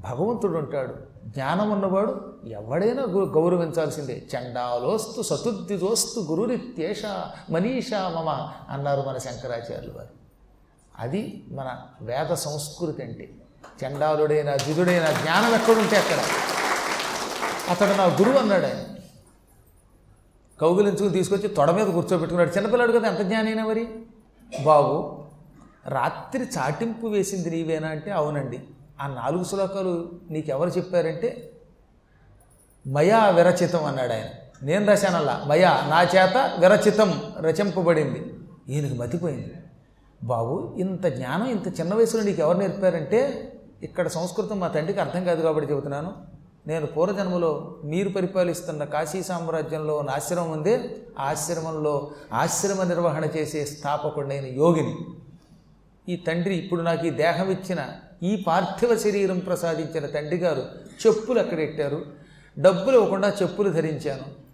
భగవంతుడు 0.00 0.58
ఉంటాడు. 0.58 0.94
జ్ఞానం 1.26 1.70
ఉన్నవాడు 1.70 2.27
ఎవడైనా 2.46 3.02
గు- 3.02 3.32
గౌరవించాల్సిందే. 3.32 4.26
చండాలోస్తు 4.36 5.22
సతుద్దిదోస్తు 5.22 6.20
గురురిత్యేష 6.20 7.02
మనీషా 7.50 8.08
మమ 8.08 8.52
అన్నారు 8.68 9.00
మన 9.00 9.18
శంకరాచార్యులు 9.18 9.96
వారు. 9.96 10.08
అది 10.98 11.44
మన 11.48 11.80
వేద 12.00 12.34
సంస్కృతి 12.34 13.02
అంటే. 13.02 13.30
చండాలుడైన 13.84 14.56
జిదుడైన 14.56 15.04
జ్ఞానం 15.10 15.54
ఎక్కడుంటే 15.54 15.96
అక్కడ. 15.96 16.18
అతడు 17.70 17.96
నా 17.96 18.04
గురువు 18.04 18.38
అన్నాడు 18.38 18.64
ఆయన. 18.64 18.84
కౌగులించుకుని 20.60 21.10
తీసుకొచ్చి 21.10 21.48
తొడ 21.48 21.70
మీద 21.70 21.86
కూర్చోబెట్టుకున్నాడు. 21.86 22.50
చిన్నపిల్లాడు 22.50 22.92
కదా 22.92 23.08
ఎంత 23.08 23.18
జ్ఞానైనా 23.18 23.66
మరి? 23.66 23.88
బాబు 24.64 25.24
రాత్రి 25.86 26.44
చాటింపు 26.44 27.06
వేసింది 27.06 27.50
నీవేనా 27.50 27.88
అంటే 27.88 28.10
అవునండి. 28.10 28.60
ఆ 29.00 29.06
నాలుగు 29.06 29.44
శ్లోకాలు 29.44 30.20
నీకెవరు 30.30 30.70
చెప్పారంటే 30.70 31.57
మయా 32.94 33.20
విరచితం 33.36 33.82
అన్నాడు 33.84 34.12
ఆయన. 34.12 34.28
నేను 34.62 34.84
రాశానల్లా 34.86 35.34
మయా 35.46 35.72
నా 35.90 36.00
చేత 36.14 36.36
విరచితం 36.62 37.10
రచింపబడింది. 37.46 38.20
ఈయనకి 38.68 38.94
మతిపోయింది 38.94 39.54
బాబు 40.22 40.54
ఇంత 40.78 41.06
జ్ఞానం 41.16 41.48
ఇంత 41.56 41.68
చిన్న 41.80 41.92
వయసులో 41.94 42.22
నీకు 42.22 42.40
ఎవరు 42.42 42.58
నేర్పారంటే 42.58 43.20
ఇక్కడ 43.82 44.06
సంస్కృతం 44.08 44.56
మా 44.60 44.68
తండ్రికి 44.68 45.00
అర్థం 45.00 45.22
కాదు 45.24 45.40
కాబట్టి 45.42 45.68
చెబుతున్నాను. 45.72 46.10
నేను 46.66 46.86
పూర్వజన్మలో 46.86 47.50
మీరు 47.84 48.08
పరిపాలిస్తున్న 48.08 48.84
కాశీ 48.84 49.20
సామ్రాజ్యంలో 49.22 49.94
ఉన్న 49.96 50.10
ఆశ్రమం 50.10 50.50
ఉంది 50.50 50.74
ఆశ్రమంలో 51.18 51.94
ఆశ్రమ 52.32 52.82
నిర్వహణ 52.82 53.24
చేసే 53.36 53.60
స్థాపకుడైన 53.64 54.46
యోగిని. 54.62 54.94
ఈ 56.08 56.16
తండ్రి 56.26 56.54
ఇప్పుడు 56.54 56.82
నాకు 56.82 57.06
ఈ 57.06 57.10
దేహం 57.24 57.50
ఇచ్చిన 57.50 57.80
ఈ 58.22 58.44
పార్థివ 58.46 58.92
శరీరం 58.96 59.38
ప్రసాదించిన 59.38 60.06
తండ్రి 60.06 60.38
గారు 60.38 60.64
చెప్పులు 61.02 61.38
అక్కడెట్టారు 61.40 62.00
డబ్బులు 62.60 62.96
ఇవ్వకుండా 62.96 63.28
చెప్పులు 63.28 63.70
ధరించాను. 63.70 64.48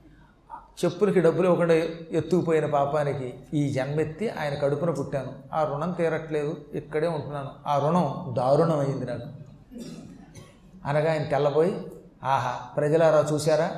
చెప్పులకి 0.84 1.20
డబ్బులు 1.20 1.44
ఇవ్వకుండా 1.44 1.74
ఎత్తుకుపోయిన 2.10 2.66
పాపానికి 2.66 3.34
ఈ 3.54 3.72
జన్మెత్తి 3.72 4.28
ఆయన 4.28 4.54
కడుపున 4.54 4.90
పుట్టాను. 4.90 5.32
ఆ 5.52 5.64
రుణం 5.64 5.92
తీరట్లేదు 5.92 6.56
ఇక్కడే 6.74 7.06
ఉంటున్నాను. 7.06 7.50
ఆ 7.66 7.78
రుణం 7.78 8.34
దారుణం 8.38 8.78
అయింది 8.78 9.06
నాకు. 9.06 9.22
అనగా 10.88 11.12
ఆయన 11.12 11.22
తెల్లబోయి 11.22 11.86
ఆహా 12.24 12.66
ప్రజలారా 12.76 13.24
చూశారా? 13.32 13.70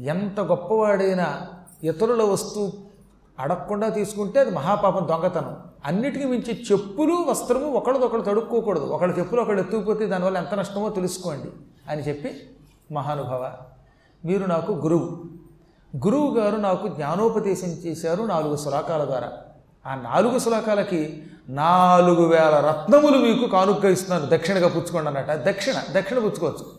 ఎంత 0.00 0.40
గొప్పవాడైన 0.40 1.46
ఇతరుల 1.84 2.22
వస్తువు 2.22 2.72
అడగకుండా 3.38 3.88
తీసుకుంటే 3.88 4.40
అది 4.40 4.50
మహాపాపం 4.50 5.08
దొంగతనం. 5.08 5.56
అన్నిటికీ 5.84 6.24
మించి 6.24 6.64
చెప్పులు 6.72 7.12
వస్త్రము 7.12 7.70
ఒకళ్ళదొకళ్ళు 7.70 8.24
తడుక్కోకూడదు. 8.24 8.84
ఒకళ్ళ 8.84 9.18
చెప్పులు 9.18 9.40
ఒకళ్ళు 9.40 9.60
ఎత్తుకుపోతే 9.60 10.06
దానివల్ల 10.06 10.38
ఎంత 10.38 10.54
నష్టమో 10.54 10.88
తెలుసుకోండి 10.88 11.48
అని 11.90 12.02
చెప్పి 12.02 12.50
మహానుభావ 12.92 13.52
మీరు 14.24 14.44
నాకు 14.44 14.72
గురువు. 14.72 15.24
గురువు 15.96 16.38
గారు 16.38 16.56
నాకు 16.56 16.88
జ్ఞానోపదేశం 16.88 17.68
చేశారు 17.68 18.22
నాలుగు 18.22 18.56
శ్లోకాల 18.56 19.04
ద్వారా. 19.04 19.32
ఆ 19.86 19.94
నాలుగు 19.94 20.38
శ్లోకాలకి 20.38 21.22
నాలుగు 21.48 22.26
వేల 22.26 22.60
రత్నములు 22.60 23.18
మీకు 23.18 23.46
కానుక 23.46 23.84
ఇస్తున్నాను. 23.84 24.36
దక్షిణగా 24.36 24.68
పుచ్చుకోండి 24.68 25.08
అన్నట్టు. 25.08 25.50
దక్షిణ 25.50 25.74
దక్షిణ 25.90 26.18
పుచ్చుకోవచ్చు. 26.18 26.78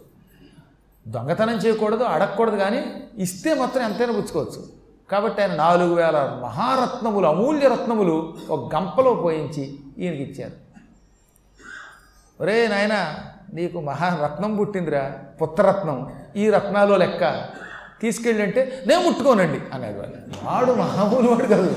దొంగతనం 1.07 1.55
చేయకూడదు 1.55 2.03
అడగకూడదు 2.03 2.55
కానీ 2.55 3.03
ఇస్తే 3.17 3.53
మాత్రం 3.53 3.83
ఎంతైనా 3.83 4.13
పుచ్చుకోవచ్చు. 4.13 4.67
కాబట్టి 5.11 5.41
ఆయన 5.41 5.55
నాలుగు 5.55 5.93
వేల 5.93 6.39
మహారత్నములు 6.43 7.27
అమూల్య 7.27 7.67
రత్నములు 7.67 8.37
ఒక 8.49 8.75
గంపలో 8.75 9.13
పోయించి 9.13 9.79
ఈయనకి 9.97 10.23
ఇచ్చారు. 10.23 10.53
ఒరే 12.43 12.67
నాయన 12.67 13.15
నీకు 13.53 13.81
మహారత్నం 13.81 14.55
పుట్టిందిరా 14.55 15.11
పుత్రరత్నం. 15.41 16.11
ఈ 16.35 16.49
రత్నాలు 16.49 16.95
లెక్క. 16.95 17.45
తీసుకెళ్ళి 18.01 18.43
అంటే 18.43 18.83
నేను 18.87 19.01
ముట్టుకోనండి 19.01 19.59
అనేది 19.73 19.99
వాళ్ళు. 19.99 20.15
వాడు 20.43 20.71
మామూలు 20.71 21.29
వాడు 21.29 21.47
కాదు. 21.47 21.75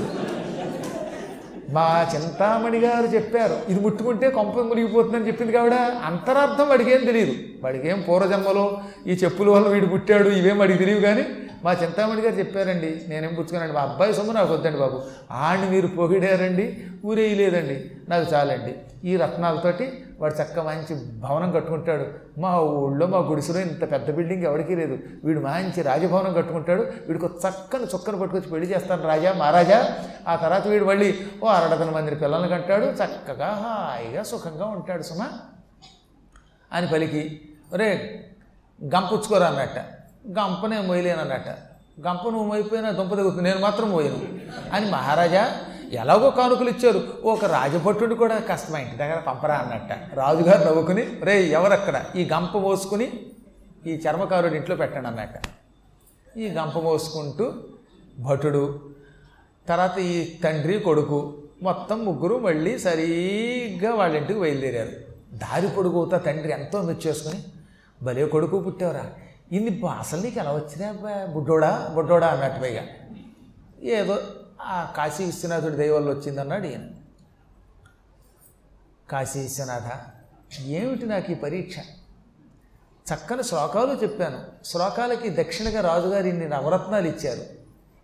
మా 1.69 2.11
చింతామణి 2.15 2.79
గారు 2.79 3.05
చెప్పారు 3.07 3.57
ఇది 3.69 3.79
ముట్టుకుంటే 3.79 4.29
కొంప 4.29 4.59
మునిగిపోతుందని 4.59 5.27
చెప్పింది 5.27 5.51
కావిడ. 5.51 5.73
అంతరార్థం 6.05 6.69
వాడికి 6.69 6.91
ఏం 6.91 7.05
తెలియదు 7.05 7.33
వాడికి 7.63 7.89
ఏం 7.89 8.01
పూర్వజన్మలో 8.01 8.81
ఈ 9.07 9.11
చెప్పుల 9.11 9.49
వల్ల 9.49 9.67
వీడు 9.67 9.85
పుట్టాడు 9.85 10.29
ఇవేం 10.29 10.59
వాడికి 10.59 10.79
తెలియదు 10.79 11.01
కానీ 11.01 11.25
మా 11.63 11.73
చింతామణి 11.73 12.21
గారు 12.21 12.35
చెప్పారండి. 12.35 13.01
నేనేం 13.07 13.33
పుచ్చుకున్నాను 13.33 13.73
మా 13.73 13.81
అబ్బాయి 13.81 14.13
సొమ్ము 14.13 14.33
నాకు 14.33 14.53
వద్దండి 14.53 14.79
బాబు. 14.79 15.01
ఆడిని 15.31 15.69
మీరు 15.69 15.87
పొగిడారండి 15.87 16.77
ఊరేయలేదండి. 17.05 17.91
నాకు 18.09 18.33
చాలండి. 18.33 18.75
ఈ 19.09 19.15
రత్నాలతోటి 19.17 20.03
వాడు 20.23 20.41
చక్క 20.41 20.59
మంచి 20.59 20.95
భవనం 21.19 21.51
కట్టుకుంటాడు. 21.51 22.05
మా 22.39 22.59
ఊళ్ళో 22.59 23.07
మా 23.07 23.17
గుడిసెలో 23.17 23.59
ఇంత 23.59 23.91
పెద్ద 23.91 24.11
బిల్డింగ్ 24.11 24.43
ఎవరికీ 24.43 24.75
లేదు. 24.75 24.99
వీడు 25.23 25.39
మంచి 25.39 25.81
రాజభవనం 25.81 26.33
కట్టుకుంటాడు. 26.33 26.81
వీడికి 26.81 27.25
చక్కని 27.25 27.83
చుక్కను 27.83 28.17
పట్టుకొచ్చి 28.17 28.51
పెళ్ళి 28.51 28.75
చేస్తాను 28.75 29.03
రాజా 29.03 29.33
మహారాజా 29.33 29.97
ఆ 30.27 30.35
తర్వాత 30.35 30.67
వీడు 30.67 30.85
మళ్ళీ 30.85 31.19
ఓ 31.43 31.47
అరడదన 31.47 31.89
మంది 31.89 32.15
పిల్లల్ని 32.15 32.49
కంటాడు. 32.49 32.85
చక్కగా 32.85 33.47
హాయిగా 33.47 34.23
సుఖంగా 34.23 34.65
ఉంటాడు 34.65 35.01
సుమా. 35.01 35.29
అని 36.71 36.87
పలికి 36.87 37.41
ఒరే 37.73 38.19
గంపుచ్చుకోరా 38.83 39.47
అన్నట్ట 39.47 39.77
గంపనే 40.39 40.81
మొయ్యలేను 40.81 41.73
గంప 42.01 42.23
నువ్వు 42.23 42.43
మోయిపోయినా 42.43 42.91
దుంప 42.91 43.13
దిగుతుంది 43.13 43.43
నేను 43.43 43.59
మాత్రం 43.59 43.91
మోయను 43.91 44.17
అని 44.73 44.91
మహారాజా 44.91 45.51
ఎలాగో 45.93 46.29
కానుకలు 46.29 46.69
ఇచ్చారు. 46.69 47.03
ఒక 47.23 47.45
రాజభట్టుడు 47.45 48.15
కూడా 48.15 48.37
కష్టమా 48.39 48.79
ఇంటి 48.79 48.95
దగ్గర 48.95 49.19
పంపరా 49.19 49.55
అన్నట్ట. 49.55 50.15
రాజుగారు 50.15 50.67
నవ్వుకుని 50.67 51.01
రే 51.23 51.43
ఎవరక్కడ? 51.43 52.05
ఈ 52.15 52.29
గంప 52.33 52.57
మోసుకుని 52.57 53.11
ఈ 53.87 53.89
చర్మకారుడి 53.89 54.55
ఇంట్లో 54.55 54.75
పెట్టండి 54.75 55.07
అన్నట్ట 55.07 55.47
ఈ 56.37 56.49
గంప 56.49 56.79
మోసుకుంటూ 56.79 57.53
భటుడు 58.19 58.89
తర్వాత 59.67 59.99
ఈ 59.99 60.37
తండ్రి 60.43 60.79
కొడుకు 60.79 61.37
మొత్తం 61.63 62.05
ముగ్గురు 62.05 62.39
మళ్ళీ 62.39 62.79
సరిగ్గా 62.79 63.95
వాళ్ళ 63.95 64.15
ఇంటికి 64.15 64.39
బయలుదేరారు. 64.39 64.89
దారి 65.37 65.67
పొడుగుతా 65.67 66.17
తండ్రి 66.17 66.51
ఎంతో 66.51 66.81
మెచ్చేసుకుని 66.81 67.43
భలే 68.03 68.25
కొడుకు 68.25 68.59
పుట్టావురా. 68.59 69.05
ఇన్ని 69.51 69.81
అసలు 69.99 70.21
నీకు 70.21 70.39
ఎలా 70.39 70.51
వచ్చినా 70.51 70.91
బుడ్డోడా? 71.25 71.91
బుడ్డోడా? 71.95 72.27
అన్నట్టు 72.27 72.61
పైగా. 72.61 72.83
ఏదో 73.83 74.17
కాశీ 74.69 75.25
విశ్వనాథుడి 75.25 75.75
దయ 75.75 75.91
వచ్చిందన్నాడు 75.91 76.67
ఈయన. 76.67 76.89
కాశీ 79.11 79.39
విశ్వనాథ 79.39 79.89
ఏమిటి 80.61 81.05
నాకు 81.05 81.31
ఈ 81.31 81.35
పరీక్ష? 81.35 81.75
చక్కని 83.13 83.43
శ్లోకాలు 83.43 83.93
చెప్పాను. 84.03 84.65
శ్లోకాలకి 84.65 85.29
దక్షిణగా 85.29 85.81
రాజుగారు 85.81 86.27
ఇన్ని 86.27 86.49
నవరత్నాలు 86.49 87.07
ఇచ్చారు. 87.07 87.41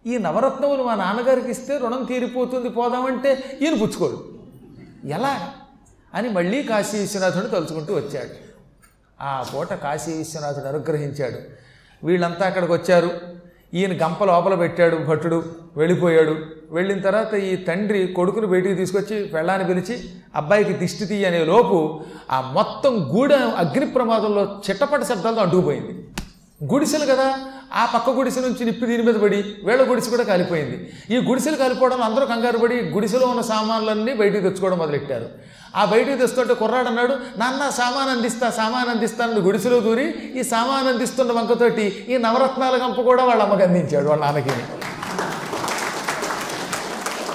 ఈ 0.09 0.17
నవరత్నములు 0.17 0.83
మా 0.83 0.95
నాన్నగారికి 0.95 1.51
ఇస్తే 1.51 1.77
రుణం 1.77 2.03
తీరిపోతుంది 2.03 2.69
పోదామంటే 2.69 3.59
ఈయన 3.61 3.73
పుచ్చుకోడు. 3.81 4.39
ఎలా? 5.05 5.53
అని 6.13 6.29
మళ్ళీ 6.29 6.63
కాశీ 6.63 6.97
విశ్వనాథుడు 6.97 7.47
తలుచుకుంటూ 7.47 7.95
వచ్చాడు. 7.95 8.49
ఆ 9.21 9.45
పూట 9.55 9.73
కాశీ 9.73 10.13
విశ్వనాథుడు 10.13 10.65
అనుగ్రహించాడు. 10.65 11.39
వీళ్ళంతా 12.05 12.45
అక్కడికి 12.45 12.71
వచ్చారు. 12.71 13.09
ఈయన 13.73 14.05
గంప 14.05 14.23
లోపల 14.23 14.55
పెట్టాడు 14.55 14.95
భట్టుడు 14.95 15.58
వెళ్ళిపోయాడు. 15.77 16.35
వెళ్ళిన 16.71 16.99
తర్వాత 16.99 17.33
ఈ 17.33 17.55
తండ్రి 17.67 18.07
కొడుకును 18.07 18.47
బయటికి 18.47 18.75
తీసుకొచ్చి 18.75 19.23
పెళ్ళాన్ని 19.23 19.67
పిలిచి 19.67 19.95
అబ్బాయికి 20.35 20.73
దిష్టి 20.73 21.05
తీయనే 21.05 21.45
లోపు 21.45 21.77
ఆ 22.31 22.41
మొత్తం 22.57 22.93
గూడ 23.15 23.33
అగ్ని 23.33 23.85
ప్రమాదంలో 23.85 24.43
చిట్టపట 24.67 25.03
శబ్దాలతో 25.03 25.41
అంటుకుపోయింది. 25.41 25.93
గుడిసెలు 26.71 27.05
కదా 27.05 27.27
ఆ 27.81 27.83
పక్క 27.93 28.09
గుడిసె 28.09 28.41
నుంచి 28.41 28.65
నిప్పి 28.65 28.85
దీని 28.85 29.03
మీద 29.03 29.15
పడి 29.15 29.39
వేళ్ళ 29.63 29.81
గుడిసె 29.89 30.09
కూడా 30.09 30.23
కాలిపోయింది. 30.23 30.77
ఈ 31.13 31.17
గుడిసెలు 31.27 31.55
కాలిపోవడం 31.55 32.01
అందరూ 32.01 32.25
కంగారు 32.25 32.57
పడి 32.57 32.77
గుడిసెలో 32.95 33.27
ఉన్న 33.27 33.41
సామాన్లన్నీ 33.41 34.13
బయటికి 34.13 34.43
తెచ్చుకోవడం 34.43 34.79
మొదలెట్టారు. 34.79 35.27
ఆ 35.75 35.85
బయటికి 35.85 36.17
తెస్తుంటే 36.17 36.53
కుర్రాడు 36.53 36.87
అన్నాడు 36.87 37.13
నాన్న 37.37 37.69
సామాన్ 37.69 38.09
అందిస్తా 38.09 38.49
సామాన్ 38.49 38.89
అందిస్తానని 38.89 39.41
గుడిసెలో 39.47 39.79
దూరి 39.79 40.07
ఈ 40.39 40.43
సామాన్ 40.43 40.87
అందిస్తున్న 40.87 41.31
వంకతోటి 41.31 42.05
ఈ 42.09 42.17
నవరత్నాల 42.17 42.75
గంప 42.83 43.01
కూడా 43.01 43.23
వాళ్ళ 43.23 43.41
అమ్మకి 43.43 43.63
అందించాడు 43.63 44.07
వాళ్ళ 44.07 44.21
నాన్నకి. 44.25 44.55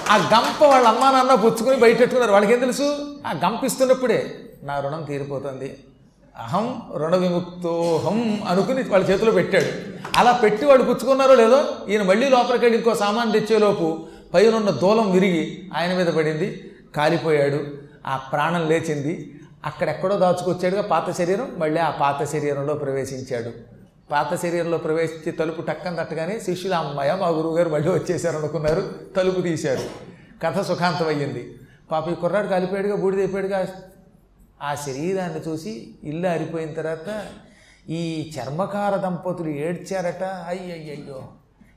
ఆ 0.09 0.17
గంప 0.17 0.63
వాళ్ళ 0.63 0.87
అమ్మా 0.87 1.11
నాన్న 1.11 1.35
పుచ్చుకొని 1.35 1.77
బయట 1.77 1.99
పెట్టుకున్నారు 1.99 2.31
వాళ్ళకేం 2.31 2.59
తెలుసు? 2.59 2.97
ఆ 3.27 3.31
గంప 3.45 3.63
ఇస్తున్నప్పుడే 3.63 4.35
నా 4.63 4.79
రుణం 4.79 5.03
తీరిపోతుంది. 5.03 5.77
అహం 6.37 6.81
రుణ 6.97 7.15
విముక్తోహం 7.15 8.43
అనుకుని 8.47 8.83
వాళ్ళ 8.83 9.09
చేతిలో 9.09 9.31
పెట్టాడు. 9.31 9.65
అలా 10.17 10.31
పెట్టి 10.31 10.65
వాడు 10.65 10.83
పుచ్చుకున్నారో 10.83 11.35
లేదో 11.35 11.65
ఈయన 11.89 12.01
మళ్ళీ 12.01 12.29
లోపలికి 12.29 12.65
వెళ్ళి 12.65 12.77
ఇంకో 12.79 12.95
సామాన్ 12.95 13.33
తెచ్చేలోపు 13.33 14.07
పైనున్న 14.33 14.69
దూలం 14.69 15.11
విరిగి 15.11 15.71
ఆయన 15.77 15.97
మీద 15.97 16.07
పడింది. 16.07 16.71
కాలిపోయాడు. 16.95 17.59
ఆ 18.07 18.17
ప్రాణం 18.17 18.67
లేచింది. 18.67 19.39
అక్కడెక్కడో 19.65 20.17
దాచుకొచ్చాడుగా 20.17 20.81
పాత 20.81 21.11
శరీరం. 21.11 21.51
మళ్ళీ 21.57 21.81
ఆ 21.81 21.89
పాత 21.89 22.23
శరీరంలో 22.23 22.73
ప్రవేశించాడు. 22.73 23.74
పాత 24.11 24.41
శరీరంలో 24.41 24.77
ప్రవేశించి 24.77 25.31
తలుపు 25.31 25.61
టక్కన 25.61 26.03
తట్టగానే 26.03 26.39
శిష్యులు 26.39 26.75
అమ్మాయ 26.75 27.15
మా 27.15 27.27
గురువుగారు 27.27 27.69
మళ్ళీ 27.69 27.89
వచ్చేసారు 27.89 28.37
అనుకున్నారు 28.37 28.93
తలుపు 29.15 29.41
తీశారు. 29.41 29.89
కథ 30.43 30.61
సుఖాంతం 30.61 31.07
అయ్యింది 31.07 31.55
పాప 31.91 32.09
ఈ 32.09 32.15
కుర్రాడు 32.15 32.47
కాలిపోయాడుగా 32.47 32.95
బూడిదైపాడుగా 32.95 33.67
ఆ 34.61 34.75
శరీరాన్ని 34.75 35.49
చూసి 35.49 35.89
ఇల్లు 36.03 36.27
ఆరిపోయిన 36.27 36.73
తర్వాత 36.73 37.25
ఈ 37.89 38.31
చర్మకార 38.39 38.95
దంపతులు 38.95 39.49
ఏడ్చారట 39.49 40.23
అయ్యయ్యో 40.23 41.29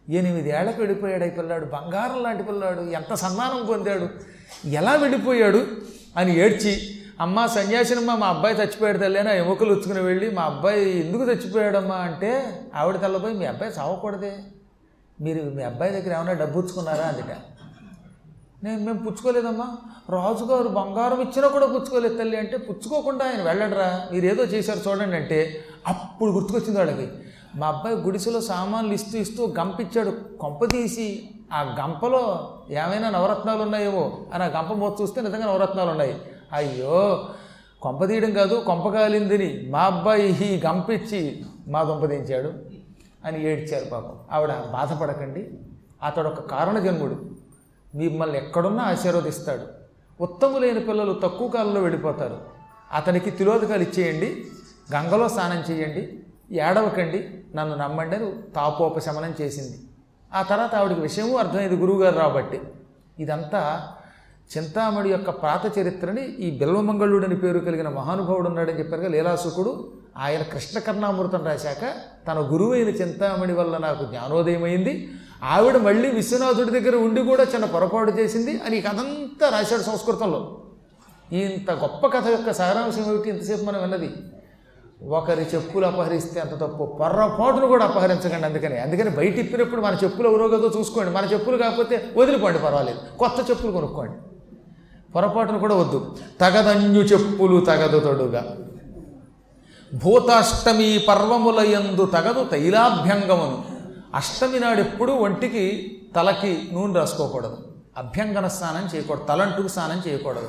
ఎనిమిదేళ్ళ 0.08 0.70
వెళ్ళిపోయాడు 0.70 1.25
ఈ 1.25 1.30
పిల్లాడు 1.30 1.66
బంగారం 1.66 2.23
లాంటి 2.23 2.42
పిల్లాడు 2.42 2.80
ఎంత 2.80 3.14
సన్మానం 3.14 3.66
పొందాడు 3.66 4.08
ఎలా 4.66 4.94
వెళ్ళిపోయాడు 4.94 5.66
అని 6.16 6.38
ఏడ్చి 6.38 6.97
అమ్మ 7.20 7.46
సన్యాసినమ్మ 7.46 8.14
మా 8.14 8.26
అబ్బాయి 8.28 8.54
చచ్చిపోయాడు 8.54 8.98
తల్లి 8.98 9.18
అని 9.18 9.30
ఆ 9.30 9.32
ఎముకలు 9.32 9.72
ఉచ్చుకుని 9.72 10.00
వెళ్ళి 10.00 10.30
మా 10.30 10.42
అబ్బాయి 10.42 10.82
ఎందుకు 10.98 11.25
చచ్చిపోయాడమ్మా 11.30 11.96
అంటే 11.96 12.30
ఆవిడ 12.75 13.00
తెల్లపోయి 13.00 13.34
మీ 13.34 13.44
అబ్బాయి 13.44 13.72
చావకూడదే. 13.78 14.32
మీరు 15.20 15.42
మీ 15.56 15.62
అబ్బాయి 15.62 15.92
దగ్గర 15.92 16.12
ఏమైనా 16.12 16.32
డబ్బు 16.32 16.58
ఉచ్చుకున్నారా? 16.58 17.04
అందుక 17.04 17.32
నేను 18.64 18.80
మేము 18.84 18.98
పుచ్చుకోలేదమ్మా. 18.98 19.66
రాజుగారు 20.10 20.68
బంగారం 20.68 21.20
ఇచ్చినా 21.20 21.48
కూడా 21.48 21.66
పుచ్చుకోలేదు 21.66 22.16
తల్లి 22.18 22.37
అంటే 22.37 22.56
పుచ్చుకోకుండా 22.56 23.25
ఆయన 23.25 23.42
వెళ్ళడరా? 23.42 23.88
మీరు 24.12 24.26
ఏదో 24.26 24.44
చేశారు 24.44 24.80
చూడండి 24.87 25.16
అంటే 25.16 25.38
అప్పుడు 25.87 26.30
గుర్తుకొచ్చింది 26.30 26.78
వాళ్ళకి. 26.78 27.08
మా 27.56 27.66
అబ్బాయి 27.68 27.96
గుడిసెలో 27.96 28.40
సామాన్లు 28.40 28.94
ఇస్తూ 28.94 29.18
ఇస్తూ 29.18 29.54
గంపిచ్చాడు. 29.60 30.10
కొంప 30.40 30.64
తీసి 30.72 31.28
ఆ 31.52 31.76
గంపలో 31.80 32.25
ఏమైనా 32.70 33.10
నవరత్నాలు 33.10 33.62
ఉన్నాయేమో 33.62 34.26
అని 34.34 34.44
ఆ 34.44 34.46
గంప 34.46 34.72
మోత 34.72 35.00
చూస్తే 35.02 35.20
నిజంగా 35.20 35.46
నవరత్నాలు 35.46 35.90
ఉన్నాయి 35.90 36.14
అయ్యో 36.52 37.28
కొంప 37.82 38.04
తీయడం 38.04 38.32
కాదు 38.32 38.54
కొంప 38.66 38.88
కాలిందని. 38.88 39.66
మా 39.70 39.80
అబ్బాయి 39.80 40.44
ఈ 40.44 40.60
గంపిచ్చి 40.66 41.44
మా 41.68 41.82
దుంపదించాడు 41.82 42.52
అని 43.24 43.44
ఏడ్చారు 43.44 43.84
పాపం. 43.84 44.18
ఆవిడ 44.32 44.52
బాధపడకండి 44.52 45.50
అతడు 46.02 46.28
ఒక 46.28 46.40
కారణ 46.40 46.78
మిమ్మల్ని 47.94 48.38
ఎక్కడున్నా 48.38 48.84
ఆశీర్వదిస్తాడు. 48.84 49.66
ఉత్తములైన 50.22 50.78
పిల్లలు 50.78 51.20
తక్కువ 51.22 51.48
కాలంలో 51.48 51.80
వెళ్ళిపోతారు. 51.80 52.40
అతనికి 52.92 53.30
తిలోదకాలు 53.30 53.82
ఇచ్చేయండి 53.82 54.44
గంగలో 54.94 55.28
స్నానం 55.28 55.64
చేయండి 55.70 56.18
ఏడవకండి 56.54 57.30
నన్ను 57.54 57.76
నమ్మండి 57.76 58.16
అని 58.16 58.32
తాపోపశమనం 58.54 59.34
చేసింది. 59.40 59.78
ఆ 60.34 60.42
తర్వాత 60.42 60.74
ఆవిడకి 60.74 61.00
విషయము 61.00 61.36
అర్థమైంది 61.36 61.76
గురువుగారు 61.76 62.18
రాబట్టి. 62.18 62.60
ఇదంతా 63.18 63.88
చింతామణి 64.56 65.08
యొక్క 65.08 65.30
ప్రాత 65.30 65.78
చరిత్రని 65.78 66.24
ఈ 66.24 66.58
బిల్వమంగళుడు 66.58 67.24
అని 67.24 67.36
పేరు 67.36 67.58
కలిగిన 67.58 67.88
మహానుభావుడు 67.88 68.48
ఉన్నాడని 68.48 68.78
చెప్పారుగా 68.78 69.08
లీలాసుకుడు 69.08 69.92
ఆయన 70.16 70.42
కృష్ణకర్ణామృతం 70.42 71.44
రాశాక 71.46 71.92
తన 72.28 72.38
గురువైన 72.52 72.88
చింతామణి 72.88 73.52
వల్ల 73.52 73.76
నాకు 73.76 74.04
జ్ఞానోదయమైంది. 74.04 75.08
ఆవిడ 75.42 75.76
మళ్ళీ 75.76 76.10
విశ్వనాథుడి 76.10 76.80
దగ్గర 76.80 76.96
ఉండి 76.96 77.22
కూడా 77.22 77.42
చిన్న 77.42 77.64
పొరపాటు 77.64 78.10
చేసింది 78.10 78.60
అని 78.66 78.80
కథంతా 78.80 79.48
రాశాడు 79.48 79.82
సంస్కృతంలో. 79.82 80.61
ఇంత 81.32 81.70
గొప్ప 81.70 82.06
కథ 82.06 82.28
యొక్క 82.28 82.52
సారాంశం 82.52 83.12
ఏమిటి 83.12 83.28
ఇంతసేపు 83.28 83.64
మనం 83.64 83.80
విన్నది? 83.80 84.11
ఒకరి 85.08 85.46
చెప్పులు 85.54 85.87
అపహరిస్తే 85.87 86.40
అంత 86.40 86.50
తప్పు 86.50 86.96
పొర్రపాటును 87.00 87.66
కూడా 87.66 87.84
అపహరించకండి 87.84 88.46
అందుకని. 88.46 88.78
అందుకని 88.78 89.11
బయట 89.11 89.38
ఇప్పినప్పుడు 89.38 89.80
మన 89.80 89.96
చెప్పులు 90.04 90.28
ఎవరో 90.28 90.48
కదో 90.48 90.70
చూసుకోండి. 90.78 91.12
మన 91.12 91.24
చెప్పులు 91.24 91.56
కాకపోతే 91.56 92.08
వదిలిపోండి 92.16 92.58
పర్వాలేదు. 92.58 92.98
కొత్త 93.18 93.50
చెప్పులు 93.50 93.72
కొనుక్కోండి. 93.72 94.18
పొరపాటును 95.14 95.59
కూడా 95.59 95.75
వద్దు. 95.75 96.16
తగదన్యు 96.40 97.01
చెప్పులు 97.01 97.64
తగదు 97.64 98.01
తొడుగా 98.01 98.57
భూతాష్టమి 99.94 101.05
పర్వములయందు 101.09 102.07
తగదు 102.07 102.44
తైలాభ్యంగమును. 102.44 103.64
అష్టమి 104.14 104.61
నాడెప్పుడు 104.61 105.12
ఒంటికి 105.12 105.94
తలకి 106.16 106.68
నూనె 106.73 106.94
రాసుకోకూడదు. 106.94 107.59
అభ్యంగన 107.97 108.49
స్నానం 108.49 108.88
చేయకూడదు. 108.94 109.25
తలంటుకు 109.25 109.68
స్నానం 109.68 110.03
చేయకూడదు. 110.09 110.49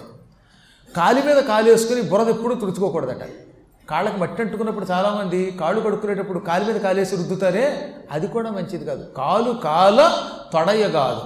కాలి 0.95 1.23
మీద 1.23 1.37
కాలు 1.37 1.69
వేసుకుని 1.69 2.01
బురద 2.01 2.27
ఎప్పుడు 2.27 2.55
తుడుచుకోకూడదట. 2.55 3.29
కాళ్ళకి 3.89 4.17
మట్టి 4.17 4.41
అంటుకున్నప్పుడు 4.41 4.85
చాలామంది 4.91 5.51
కాళ్ళు 5.51 5.81
కడుక్కునేటప్పుడు 5.81 6.39
కాలి 6.39 6.65
మీద 6.65 6.75
కాలేసి 6.75 7.15
రుద్దుతారే 7.15 7.95
అది 8.11 8.27
కూడా 8.27 8.51
మంచిది 8.51 8.85
కాదు. 8.85 9.05
కాలు 9.17 9.51
కాల 9.51 10.13
తొడయగాదు. 10.53 11.21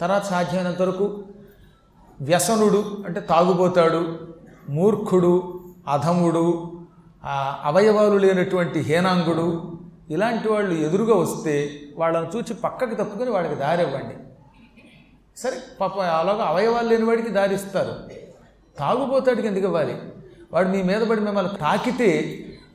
తర్వాత 0.00 0.24
సాధ్యమైనంత 0.24 0.82
వరకు 0.82 1.24
వ్యసనుడు 2.20 3.02
అంటే 3.06 3.20
తాగుబోతాడు 3.20 4.18
మూర్ఖుడు 4.70 5.60
అధముడు 5.88 6.72
అవయవాలు 7.62 8.16
లేనటువంటి 8.18 8.78
హీనాంగుడు 8.80 9.78
ఇలాంటి 10.10 10.48
వాళ్ళు 10.48 10.74
ఎదురుగా 10.74 11.14
వస్తే 11.14 11.70
వాళ్ళని 11.96 12.36
చూచి 12.36 12.54
పక్కకి 12.54 12.94
తప్పుకొని 12.94 13.30
వాళ్ళకి 13.30 13.54
దారి 13.54 13.82
ఇవ్వండి. 13.82 14.14
సరే 15.36 15.56
పాప 15.80 16.00
అలాగ 16.00 16.40
అవయవాలు 16.40 16.88
లేని 16.88 17.04
వాడికి 17.04 17.28
దారిస్తారు 17.28 17.94
తాగుబోతాడికి 18.78 19.48
ఎందుకు 19.48 19.64
ఇవ్వాలి? 19.64 19.96
వాడు 20.52 20.68
మీ 20.68 20.82
మీద 20.82 21.02
పడి 21.02 21.20
మిమ్మల్ని 21.20 21.58
తాకితే 21.58 22.10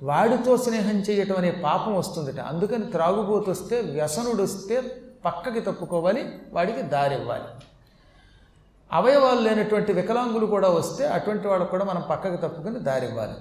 వాడితో 0.03 0.57
స్నేహం 0.57 0.97
చేయటం 0.99 1.35
అనే 1.35 1.51
పాపం 1.51 1.95
వస్తుందట. 1.95 2.39
అందుకని 2.39 2.85
త్రాగుబోతు 2.85 3.51
వస్తే 3.51 3.81
వ్యసనుడు 3.81 4.43
వస్తే 4.43 4.81
పక్కకి 5.25 5.59
తప్పుకోవాలి 5.59 6.25
వాడికి 6.51 6.81
దారి 6.81 7.15
ఇవ్వాలి. 7.15 7.43
అవయవాలు 8.93 9.39
లేనటువంటి 9.39 9.93
వికలాంగులు 9.93 10.45
కూడా 10.45 10.69
వస్తే 10.69 11.07
అటువంటి 11.07 11.47
వాళ్ళకు 11.47 11.71
కూడా 11.71 11.85
మనం 11.85 12.03
పక్కకు 12.09 12.35
తప్పుకుని 12.35 12.79
దారివ్వాలి. 12.79 13.33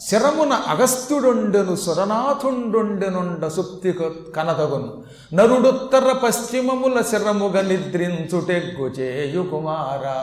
శరమున 0.00 0.52
అగస్త్యుడుండెను 0.52 1.76
సురనాథుండుండెనుండ 1.76 3.46
సుప్తి 3.46 3.92
కనదగును. 4.36 5.02
నరుడుత్తర 5.34 6.12
పశ్చిమముల 6.24 7.02
శరముగ 7.02 7.60
నిద్రించుటెగ్గుచేయు 7.60 9.42
కుమారా. 9.42 10.18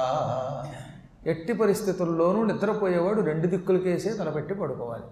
ఎట్టి 1.26 1.54
పరిస్థితుల్లోనూ 1.54 2.46
నిద్రపోయేవాడు 2.46 3.22
రెండు 3.22 3.48
దిక్కులకేసే 3.48 4.10
తలపెట్టి 4.10 4.54
పడుకోవాలి. 4.54 5.04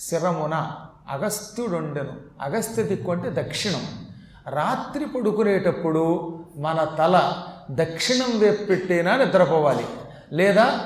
శరమున 0.00 0.70
అగస్త్యుడుండెను 1.10 2.12
అగస్త్య 2.40 2.82
దిక్కు 2.82 3.12
అంటే 3.12 3.30
దక్షిణం. 3.32 3.82
రాత్రి 4.48 5.04
పడుకునేటప్పుడు 5.04 6.38
మన 6.56 6.84
తల 6.98 7.32
దక్షిణం 7.70 8.40
వైపు 8.40 8.64
పెట్టేనా 8.64 9.16
నిద్రపోవాలి. 9.16 9.84
లేదా 10.32 10.80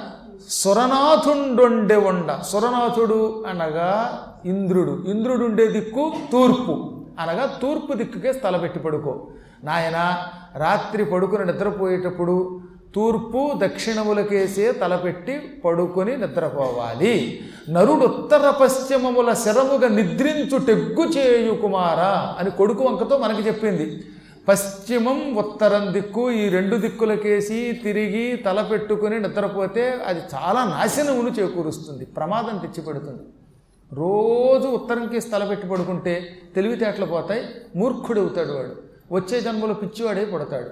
సురనాథుండుండే 0.51 1.97
ఉండ 1.97 2.39
సురనాథుడు 2.49 3.45
అనగా 3.49 4.23
ఇంద్రుడు. 4.45 5.05
ఇంద్రుడు 5.09 5.45
ఉండే 5.45 5.67
దిక్కు 5.67 6.13
తూర్పు. 6.33 6.93
అనగా 7.21 7.59
తూర్పు 7.63 7.93
దిక్కుకే 7.93 8.33
తలపెట్టి 8.33 8.79
పడుకో. 8.79 9.27
నాయన 9.65 10.23
రాత్రి 10.57 11.05
పడుకుని 11.05 11.47
నిద్రపోయేటప్పుడు 11.47 12.61
తూర్పు 12.95 13.53
దక్షిణములకేసే 13.57 14.73
తలపెట్టి 14.73 15.39
పడుకొని 15.65 16.17
నిద్రపోవాలి. 16.17 17.41
నరుడు 17.71 18.07
ఉత్తర 18.07 18.51
పశ్చిమముల 18.51 19.33
శరముగా 19.33 19.89
నిద్రించు 19.89 20.59
టెగ్గు 20.59 21.05
చేయు 21.05 21.55
కుమారా 21.55 22.37
అని 22.39 22.51
కొడుకు 22.51 22.85
వంకతో 22.85 23.19
మనకి 23.19 23.43
చెప్పింది. 23.47 24.05
పశ్చిమం 24.49 25.35
ఉత్తరం 25.35 25.93
దిక్కు 25.93 26.31
ఈ 26.31 26.49
రెండు 26.49 26.77
దిక్కులకేసి 26.77 27.81
తిరిగి 27.85 28.37
తల 28.37 28.63
పెట్టుకుని 28.63 29.21
నిద్రపోతే 29.21 29.99
అది 30.07 30.21
చాలా 30.35 30.65
నాశనమును 30.65 31.29
చేకూరుస్తుంది 31.29 32.05
ప్రమాదం 32.05 32.59
తెచ్చిపెడుతుంది. 32.59 33.23
రోజు 33.93 34.69
ఉత్తరంకి 34.69 35.21
తల 35.21 35.45
పెట్టి 35.45 35.69
పడుకుంటే 35.69 36.39
తెలివితేటలు 36.55 37.07
పోతాయి 37.07 37.45
మూర్ఖుడవుతాడు 37.77 38.53
వాడు. 38.53 38.75
వచ్చే 39.15 39.41
జన్మలో 39.41 39.75
పిచ్చివాడే 39.75 40.25
పడతాడు. 40.25 40.71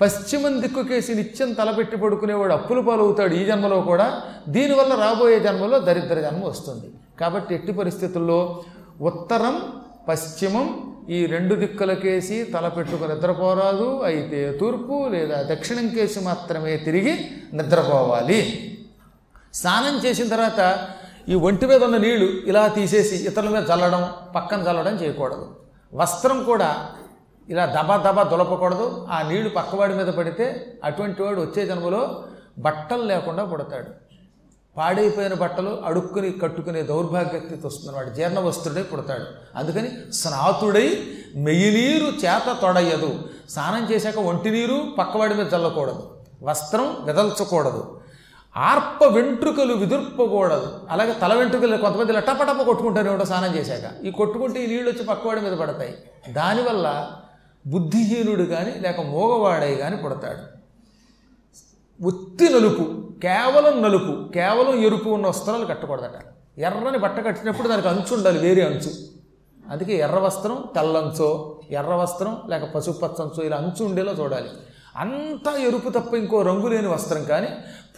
పశ్చిమం 0.00 0.60
దిక్కుకేసి 0.60 1.14
నిత్యం 1.14 1.52
తలపెట్టి 1.52 1.96
పడుకునేవాడు 1.96 2.52
అప్పుల 2.52 2.80
పాలవుతాడు 2.80 3.34
ఈ 3.34 3.44
జన్మలో 3.44 3.80
కూడా 3.80 4.22
దీనివల్ల 4.48 4.94
రాబోయే 4.94 5.40
జన్మలో 5.40 5.78
దరిద్ర 5.78 6.20
జన్మ 6.20 6.44
వస్తుంది. 6.44 6.90
కాబట్టి 7.20 7.54
ఎట్టి 7.54 7.72
పరిస్థితుల్లో 7.72 8.62
ఉత్తరం 9.00 9.62
పశ్చిమం 10.08 10.91
ఈ 11.10 11.26
రెండు 11.26 11.54
దిక్కులకేసి 11.54 12.44
తల 12.44 12.68
పెట్టుకుని 12.68 13.14
నిద్రపోరాదు. 13.14 14.02
అయితే 14.02 14.58
తూర్పు 14.60 15.08
లేదా 15.08 15.42
దక్షిణం 15.42 15.88
కేసి 15.88 16.20
మాత్రమే 16.20 16.76
తిరిగి 16.76 17.30
నిద్రపోవాలి. 17.54 18.68
స్నానం 19.54 19.98
చేసిన 20.04 20.28
తర్వాత 20.28 20.88
ఈ 21.28 21.34
ఒంటి 21.34 21.66
మీద 21.66 21.84
ఉన్న 21.84 21.96
నీళ్ళు 21.96 22.24
ఇలా 22.24 22.68
తీసేసి 22.68 23.16
ఇతరుల 23.16 23.48
మీద 23.48 23.62
చల్లడం 23.70 24.10
పక్కన 24.36 24.60
చల్లడం 24.60 24.94
చేయకూడదు. 24.94 25.56
వస్త్రం 25.94 26.44
కూడా 26.44 26.88
ఇలా 27.48 27.66
దబా 27.66 27.96
దబా 27.96 28.22
దులపకూడదు. 28.22 29.06
ఆ 29.10 29.28
నీళ్ళు 29.28 29.48
పక్కవాడి 29.48 29.94
మీద 29.94 30.06
పడితే 30.06 30.78
అటువంటి 30.84 31.22
వాడు 31.22 31.40
వచ్చే 31.40 31.66
జన్మలో 31.66 32.24
బట్టలు 32.58 33.02
లేకుండా 33.02 33.44
పుడతాడు. 33.44 34.01
పాడైపోయిన 34.76 35.34
బట్టలు 35.34 35.82
అడుక్కుని 35.84 36.32
కట్టుకునే 36.32 36.82
దౌర్భాగ్యత 36.82 37.66
వస్తుంది 37.66 37.96
వాడు 37.96 38.10
జీర్ణ 38.10 38.38
వస్తుడై 38.38 38.82
పుడతాడు. 38.82 39.24
అందుకని 39.58 40.12
స్నాతుడై 40.12 41.04
మెయినీరు 41.36 42.04
చేత 42.04 42.56
తొడయ్యదు. 42.62 43.20
స్నానం 43.48 43.90
చేశాక 43.92 44.18
ఒంటి 44.18 44.50
నీరు 44.50 44.84
పక్కవాడి 44.98 45.34
మీద 45.34 45.46
చల్లకూడదు. 45.54 46.20
వస్త్రం 46.42 46.96
వెదల్చకూడదు. 47.04 48.00
ఆర్ప 48.56 49.04
వెంట్రుకలు 49.04 49.74
విదుర్పకూడదు. 49.74 50.80
అలాగే 50.90 51.12
తల 51.12 51.34
వెంట్రుకలు 51.34 51.76
కొంతమంది 51.76 52.12
లటపటప 52.12 52.44
టపటప 52.44 52.62
కొట్టుకుంటారు 52.62 53.08
ఏమిటో 53.08 53.24
స్నానం 53.24 53.54
చేశాక. 53.54 54.04
ఈ 54.04 54.10
కొట్టుకుంటే 54.10 54.64
ఈ 54.64 54.66
నీళ్ళు 54.66 54.90
వచ్చి 54.90 55.04
పక్కవాడి 55.04 55.40
మీద 55.40 55.52
పడతాయి. 55.52 55.98
దానివల్ల 56.32 57.10
బుద్ధిహీనుడు 57.66 58.42
కానీ 58.42 58.70
లేక 58.80 59.00
మోగవాడై 59.00 59.74
కానీ 59.74 59.96
పుడతాడు. 59.96 60.62
ఒత్తి 62.06 62.48
నలుపు 62.48 63.01
కేవలం 63.22 63.82
నలుపు 63.82 64.32
కేవలం 64.32 64.74
ఎరుపు 64.74 65.08
ఉన్న 65.08 65.26
వస్త్రాలు 65.26 65.66
కట్టకూడదట. 65.66 66.14
ఎర్రని 66.58 66.98
బట్ట 66.98 67.26
కట్టినప్పుడు 67.26 67.68
దానికి 67.68 67.88
అంచు 67.88 68.14
ఉండాలి 68.14 68.38
వేరే 68.38 68.62
అంచు. 68.62 68.90
అందుకే 69.70 69.96
ఎర్ర 69.96 70.18
వస్త్రం 70.18 70.64
తెల్లంచో 70.74 71.60
ఎర్ర 71.70 71.94
వస్త్రం 71.94 72.42
లేక 72.48 72.74
పసుపు 72.74 73.42
ఇలా 73.42 73.56
అంచు 73.56 73.84
ఉండేలా 73.84 74.12
చూడాలి. 74.12 74.48
అంతా 74.96 75.56
ఎరుపు 75.56 75.88
తప్ప 75.88 76.14
ఇంకో 76.14 76.42
రంగు 76.42 76.68
లేని 76.68 76.88
వస్త్రం 76.88 77.24
కానీ 77.24 77.48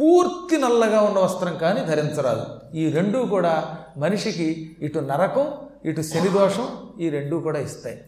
పూర్తి 0.00 0.58
నల్లగా 0.58 1.00
ఉన్న 1.00 1.18
వస్త్రం 1.18 1.58
కానీ 1.58 1.80
ధరించరాదు. 1.80 2.76
ఈ 2.76 2.90
రెండూ 2.90 3.26
కూడా 3.26 3.78
మనిషికి 3.96 4.76
ఇటు 4.80 4.98
నరకం 4.98 5.52
ఇటు 5.84 6.00
శనిదోషం 6.00 6.68
ఈ 7.00 7.10
రెండూ 7.10 7.40
కూడా 7.40 7.58
ఇస్తాయి. 7.58 8.04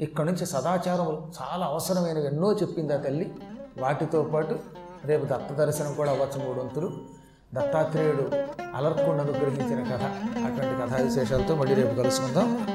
ఇక్కడి 0.00 0.26
నుంచి 0.26 0.46
సదాచారం 0.46 1.32
చాలా 1.42 1.66
అవసరమైనవి. 1.66 2.26
ఎన్నో 2.26 2.52
చెప్పింది 2.52 2.94
ఆ 2.94 2.96
తల్లి? 2.96 3.32
వాటితో 3.78 4.22
పాటు 4.22 4.83
రేపు 5.06 5.24
దత్త 5.24 5.52
దర్శనం 5.52 5.94
కూడా 5.94 6.10
అవ్వచ్చు 6.10 6.48
మూడొంతులు. 6.48 6.92
దత్తాత్రేయుడు 7.54 8.30
అలర్కొండను 8.74 9.30
గ్రహించిన 9.30 9.82
కథ. 9.94 10.02
అటువంటి 10.44 10.82
కథా 10.82 11.04
విశేషాలతో 11.04 11.54
మళ్ళీ 11.54 11.74
రేపు 11.74 11.94
కలుసుకుందాం. 11.94 12.73